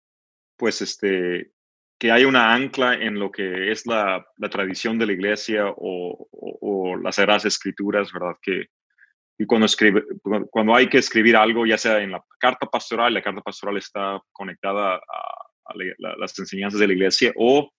pues, 0.57 0.81
este, 0.81 1.53
que 1.99 2.11
haya 2.11 2.27
una 2.27 2.55
ancla 2.55 2.95
en 2.95 3.19
lo 3.19 3.31
que 3.31 3.71
es 3.71 3.87
la, 3.87 4.27
tradición 4.51 4.99
de 4.99 5.07
la 5.07 5.13
iglesia 5.13 5.67
o, 5.69 6.97
las 7.03 7.17
Sagradas 7.17 7.45
Escrituras, 7.45 8.13
¿verdad? 8.13 8.37
Que 8.41 8.67
y 9.39 9.47
cuando, 9.47 9.67
escribe, 9.67 10.05
cuando 10.51 10.75
hay 10.75 10.89
que 10.89 10.99
escribir 10.99 11.37
algo, 11.37 11.67
ya 11.67 11.77
sea 11.77 12.01
en 12.01 12.13
la 12.13 12.23
carta 12.39 12.67
pastoral, 12.67 13.13
la 13.15 13.23
carta 13.23 13.41
pastoral 13.41 13.77
está 13.77 14.21
conectada 14.31 14.97
a, 14.97 15.75
las 16.19 16.39
enseñanzas 16.39 16.79
de 16.81 16.87
la 16.87 16.93
iglesia, 16.93 17.33
o, 17.37 17.71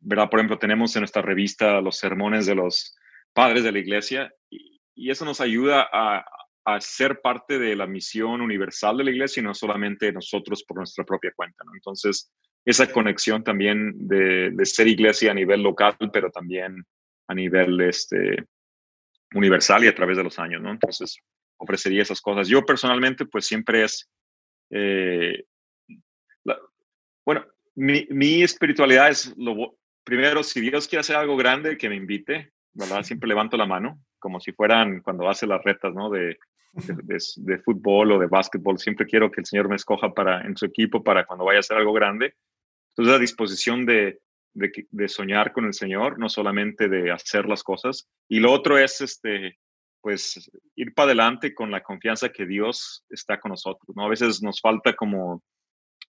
¿verdad? 0.00 0.30
Por 0.30 0.40
ejemplo, 0.40 0.58
tenemos 0.58 0.94
en 0.94 1.00
nuestra 1.00 1.20
revista 1.20 1.80
los 1.80 1.98
sermones 1.98 2.46
de 2.46 2.54
los 2.54 2.96
padres 3.32 3.64
de 3.64 3.72
la 3.72 3.78
iglesia, 3.80 4.32
y, 4.48 4.80
y 4.94 5.10
eso 5.10 5.24
nos 5.24 5.40
ayuda 5.40 5.88
a, 5.92 6.24
a 6.64 6.80
ser 6.80 7.20
parte 7.20 7.58
de 7.58 7.76
la 7.76 7.86
misión 7.86 8.40
universal 8.40 8.96
de 8.96 9.04
la 9.04 9.10
iglesia 9.10 9.40
y 9.40 9.44
no 9.44 9.54
solamente 9.54 10.12
nosotros 10.12 10.64
por 10.64 10.78
nuestra 10.78 11.04
propia 11.04 11.32
cuenta. 11.36 11.62
¿no? 11.64 11.72
Entonces, 11.74 12.32
esa 12.64 12.90
conexión 12.90 13.44
también 13.44 13.92
de, 13.96 14.52
ser 14.64 14.88
iglesia 14.88 15.30
a 15.30 15.34
nivel 15.34 15.62
local, 15.62 15.96
pero 16.12 16.30
también 16.30 16.84
a 17.28 17.34
nivel 17.34 17.80
este, 17.82 18.44
universal 19.34 19.84
y 19.84 19.88
a 19.88 19.94
través 19.94 20.16
de 20.16 20.24
los 20.24 20.38
años. 20.38 20.62
¿no? 20.62 20.70
Entonces, 20.70 21.18
ofrecería 21.58 22.02
esas 22.02 22.20
cosas. 22.20 22.48
Yo 22.48 22.64
personalmente, 22.64 23.26
pues 23.26 23.46
siempre 23.46 23.84
es, 23.84 24.10
eh, 24.70 25.44
bueno, 27.26 27.46
mi, 27.74 28.06
mi, 28.10 28.42
espiritualidad 28.42 29.08
es 29.10 29.34
lo 29.36 29.76
primero, 30.04 30.42
si 30.42 30.60
Dios 30.60 30.86
quiere 30.86 31.00
hacer 31.00 31.16
algo 31.16 31.36
grande, 31.36 31.76
que 31.78 31.88
me 31.88 31.96
invite, 31.96 32.52
¿verdad? 32.74 33.02
Siempre 33.02 33.28
levanto 33.28 33.56
la 33.56 33.66
mano, 33.66 33.98
como 34.24 34.40
si 34.40 34.52
fueran 34.52 35.02
cuando 35.02 35.28
hace 35.28 35.46
las 35.46 35.62
retas, 35.62 35.92
¿no? 35.92 36.08
De 36.08 36.38
de, 36.74 37.58
fútbol 37.58 38.12
o 38.12 38.18
de 38.18 38.26
básquetbol. 38.26 38.78
Siempre 38.78 39.06
quiero 39.06 39.30
que 39.30 39.40
el 39.40 39.46
Señor 39.46 39.68
me 39.68 39.76
escoja 39.76 40.12
para, 40.12 40.42
en 40.42 40.56
su 40.56 40.66
equipo 40.66 41.02
para 41.02 41.24
cuando 41.26 41.44
vaya 41.44 41.58
a 41.58 41.60
hacer 41.60 41.76
algo 41.76 41.92
grande. 41.92 42.34
Entonces, 42.90 43.12
la 43.12 43.18
disposición 43.18 43.86
de, 43.86 44.20
de, 44.52 45.08
soñar 45.08 45.52
con 45.52 45.66
el 45.66 45.74
Señor, 45.74 46.18
no 46.18 46.28
solamente 46.28 46.88
de 46.88 47.10
hacer 47.10 47.46
las 47.46 47.62
cosas. 47.62 48.08
Y 48.28 48.40
lo 48.40 48.52
otro 48.52 48.78
es, 48.78 49.00
este, 49.00 49.58
pues, 50.00 50.50
ir 50.76 50.94
para 50.94 51.06
adelante 51.06 51.54
con 51.54 51.70
la 51.70 51.82
confianza 51.82 52.30
que 52.30 52.46
Dios 52.46 53.04
está 53.08 53.38
con 53.38 53.50
nosotros. 53.50 53.94
¿no? 53.96 54.06
A 54.06 54.10
veces 54.10 54.42
nos 54.42 54.60
falta 54.60 54.94
como, 54.94 55.42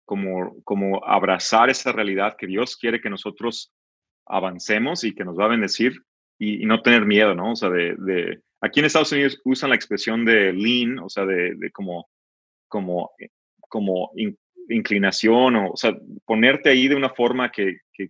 como, 0.04 0.62
como 0.62 1.04
abrazar 1.04 1.70
esa 1.70 1.92
realidad 1.92 2.36
que 2.38 2.46
Dios 2.46 2.76
quiere 2.76 3.00
que 3.00 3.10
nosotros 3.10 3.72
avancemos 4.26 5.04
y 5.04 5.14
que 5.14 5.24
nos 5.24 5.38
va 5.38 5.44
a 5.44 5.48
bendecir 5.48 6.02
y, 6.38 6.66
no 6.66 6.82
tener 6.82 7.04
miedo, 7.06 7.34
¿no? 7.34 7.52
O 7.52 7.56
sea, 7.56 7.70
de, 7.70 7.94
de 7.98 8.40
Aquí 8.60 8.80
en 8.80 8.86
Estados 8.86 9.12
Unidos 9.12 9.38
usan 9.44 9.68
la 9.68 9.76
expresión 9.76 10.24
de 10.24 10.50
lean, 10.54 10.98
o 10.98 11.10
sea, 11.10 11.26
de, 11.26 11.70
como, 11.70 12.08
como, 12.66 13.10
eh, 13.18 13.28
como 13.68 14.10
inclinación, 14.70 15.56
o, 15.56 15.72
o, 15.72 15.76
sea, 15.76 15.94
ponerte 16.24 16.70
ahí 16.70 16.88
de 16.88 16.96
una 16.96 17.10
forma 17.10 17.52
que, 17.52 17.80
que, 17.92 18.08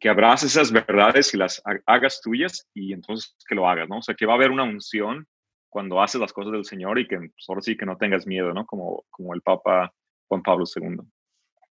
que 0.00 0.08
abraces 0.08 0.52
esas 0.52 0.72
verdades 0.72 1.34
y 1.34 1.36
las 1.36 1.62
hagas 1.84 2.22
tuyas 2.22 2.66
y 2.72 2.94
entonces 2.94 3.36
que 3.46 3.54
lo 3.54 3.68
hagas, 3.68 3.86
¿no? 3.88 3.98
O 3.98 4.02
sea, 4.02 4.14
que 4.14 4.24
va 4.24 4.32
a 4.32 4.36
haber 4.36 4.50
una 4.50 4.64
unción 4.64 5.26
cuando 5.68 6.00
haces 6.00 6.20
las 6.20 6.32
cosas 6.32 6.52
del 6.52 6.64
Señor 6.64 6.98
y 6.98 7.06
que 7.06 7.18
pues, 7.18 7.44
ahora 7.48 7.60
sí 7.60 7.76
que 7.76 7.84
no 7.84 7.98
tengas 7.98 8.26
miedo, 8.26 8.54
¿no? 8.54 8.64
Como, 8.64 9.04
como 9.10 9.34
el 9.34 9.42
Papa 9.42 9.92
Juan 10.26 10.42
Pablo 10.42 10.64
II. 10.74 11.00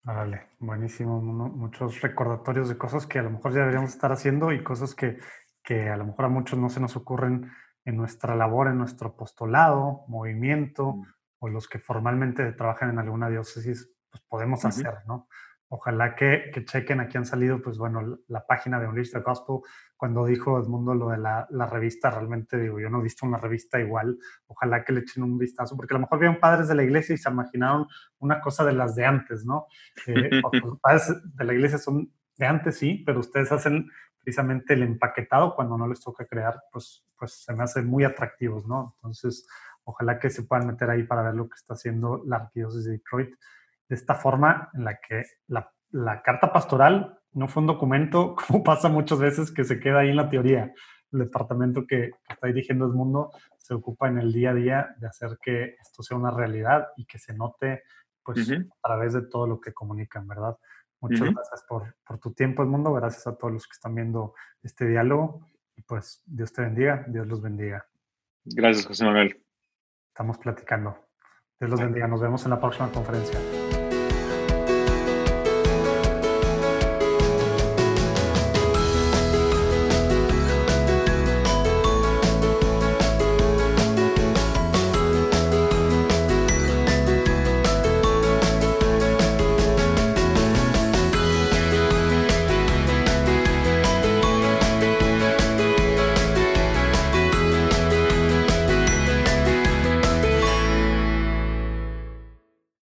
Vale, 0.04 0.48
buenísimo. 0.58 1.18
Muchos 1.22 2.02
recordatorios 2.02 2.68
de 2.68 2.76
cosas 2.76 3.06
que 3.06 3.18
a 3.18 3.22
lo 3.22 3.30
mejor 3.30 3.52
ya 3.52 3.60
deberíamos 3.60 3.90
estar 3.90 4.12
haciendo 4.12 4.52
y 4.52 4.62
cosas 4.62 4.94
que, 4.94 5.18
que 5.62 5.88
a 5.88 5.96
lo 5.96 6.04
mejor 6.04 6.26
a 6.26 6.28
muchos 6.28 6.58
no 6.58 6.68
se 6.68 6.78
nos 6.78 6.94
ocurren 6.94 7.50
en 7.86 7.96
nuestra 7.96 8.36
labor, 8.36 8.68
en 8.68 8.76
nuestro 8.76 9.08
apostolado, 9.08 10.04
movimiento, 10.08 10.92
mm. 10.92 11.06
o 11.38 11.48
los 11.48 11.68
que 11.68 11.78
formalmente 11.78 12.52
trabajan 12.52 12.90
en 12.90 12.98
alguna 12.98 13.30
diócesis, 13.30 13.94
pues 14.10 14.22
podemos 14.28 14.66
hacer, 14.66 14.98
¿no? 15.06 15.26
Ojalá 15.68 16.14
que, 16.14 16.50
que, 16.52 16.64
chequen, 16.64 17.00
aquí 17.00 17.16
han 17.16 17.24
salido, 17.24 17.60
pues 17.60 17.78
bueno, 17.78 18.18
la 18.28 18.46
página 18.46 18.78
de 18.78 18.86
Unleash 18.86 19.12
the 19.12 19.20
Gospel, 19.20 19.60
cuando 19.96 20.26
dijo 20.26 20.58
Edmundo 20.58 20.94
lo 20.94 21.08
de 21.08 21.18
la, 21.18 21.46
la, 21.50 21.66
revista, 21.66 22.10
realmente 22.10 22.58
digo, 22.58 22.78
yo 22.78 22.90
no 22.90 23.00
he 23.00 23.02
visto 23.02 23.26
una 23.26 23.38
revista 23.38 23.80
igual, 23.80 24.18
ojalá 24.46 24.84
que 24.84 24.92
le 24.92 25.00
echen 25.00 25.22
un 25.22 25.38
vistazo, 25.38 25.76
porque 25.76 25.94
a 25.94 25.96
lo 25.96 26.02
mejor 26.02 26.18
vieron 26.18 26.38
padres 26.38 26.68
de 26.68 26.74
la 26.74 26.84
iglesia 26.84 27.14
y 27.14 27.18
se 27.18 27.30
imaginaron 27.30 27.86
una 28.18 28.40
cosa 28.40 28.64
de 28.64 28.72
las 28.72 28.94
de 28.94 29.06
antes, 29.06 29.44
¿no? 29.44 29.66
Eh, 30.06 30.30
los 30.64 30.80
padres 30.80 31.12
de 31.24 31.44
la 31.44 31.54
iglesia 31.54 31.78
son 31.78 32.12
de 32.36 32.46
antes, 32.46 32.78
sí, 32.78 33.02
pero 33.06 33.20
ustedes 33.20 33.50
hacen 33.50 33.88
precisamente 34.20 34.74
el 34.74 34.82
empaquetado 34.82 35.54
cuando 35.54 35.76
no 35.76 35.86
les 35.88 36.00
toca 36.00 36.26
crear, 36.26 36.62
pues, 36.72 37.04
pues 37.18 37.42
se 37.44 37.54
me 37.54 37.62
hacen 37.62 37.86
muy 37.86 38.04
atractivos, 38.04 38.66
¿no? 38.66 38.94
Entonces, 38.96 39.46
ojalá 39.84 40.18
que 40.18 40.30
se 40.30 40.42
puedan 40.42 40.66
meter 40.66 40.90
ahí 40.90 41.04
para 41.04 41.22
ver 41.22 41.34
lo 41.34 41.48
que 41.48 41.56
está 41.56 41.74
haciendo 41.74 42.22
la 42.26 42.36
arquidiócesis 42.36 42.86
de 42.86 42.92
Detroit 42.92 43.34
de 43.88 43.96
esta 43.96 44.14
forma 44.14 44.70
en 44.74 44.84
la 44.84 44.98
que 44.98 45.24
la, 45.48 45.70
la, 45.90 46.22
carta 46.22 46.52
pastoral 46.52 47.18
no 47.32 47.48
fue 47.48 47.62
un 47.62 47.66
documento, 47.66 48.34
como 48.46 48.62
pasa 48.62 48.88
muchas 48.88 49.18
veces, 49.18 49.50
que 49.50 49.64
se 49.64 49.80
queda 49.80 50.00
ahí 50.00 50.10
en 50.10 50.16
la 50.16 50.30
teoría. 50.30 50.72
El 51.12 51.20
departamento 51.20 51.86
que, 51.86 52.10
está 52.28 52.46
dirigiendo 52.46 52.86
el 52.86 52.92
mundo 52.92 53.30
se 53.58 53.74
ocupa 53.74 54.08
en 54.08 54.18
el 54.18 54.32
día 54.32 54.50
a 54.50 54.54
día 54.54 54.94
de 54.98 55.06
hacer 55.06 55.38
que 55.42 55.76
esto 55.80 56.02
sea 56.02 56.16
una 56.16 56.30
realidad 56.30 56.88
y 56.96 57.06
que 57.06 57.18
se 57.18 57.32
note 57.32 57.82
pues, 58.22 58.50
a 58.50 58.88
través 58.88 59.12
de 59.12 59.22
todo 59.22 59.46
lo 59.46 59.60
que 59.60 59.72
comunican, 59.72 60.26
¿verdad? 60.26 60.56
Muchas 61.00 61.34
gracias 61.34 61.64
por, 61.68 61.94
por, 62.06 62.18
tu 62.18 62.32
tiempo, 62.32 62.62
Edmundo. 62.62 62.92
Gracias 62.92 63.26
a 63.26 63.36
todos 63.36 63.52
los 63.52 63.66
que 63.66 63.72
están 63.72 63.94
viendo 63.94 64.34
este 64.62 64.86
diálogo. 64.86 65.50
Y 65.76 65.82
pues 65.82 66.22
Dios 66.24 66.52
te 66.52 66.62
bendiga, 66.62 67.04
Dios 67.08 67.26
los 67.26 67.42
bendiga. 67.42 67.86
Gracias, 68.44 68.86
José 68.86 69.04
Manuel. 69.04 69.42
Estamos 70.08 70.38
platicando. 70.38 70.96
Dios 71.60 71.70
los 71.70 71.80
bendiga. 71.80 72.08
Nos 72.08 72.20
vemos 72.20 72.44
en 72.44 72.50
la 72.50 72.60
próxima 72.60 72.90
conferencia. 72.90 73.38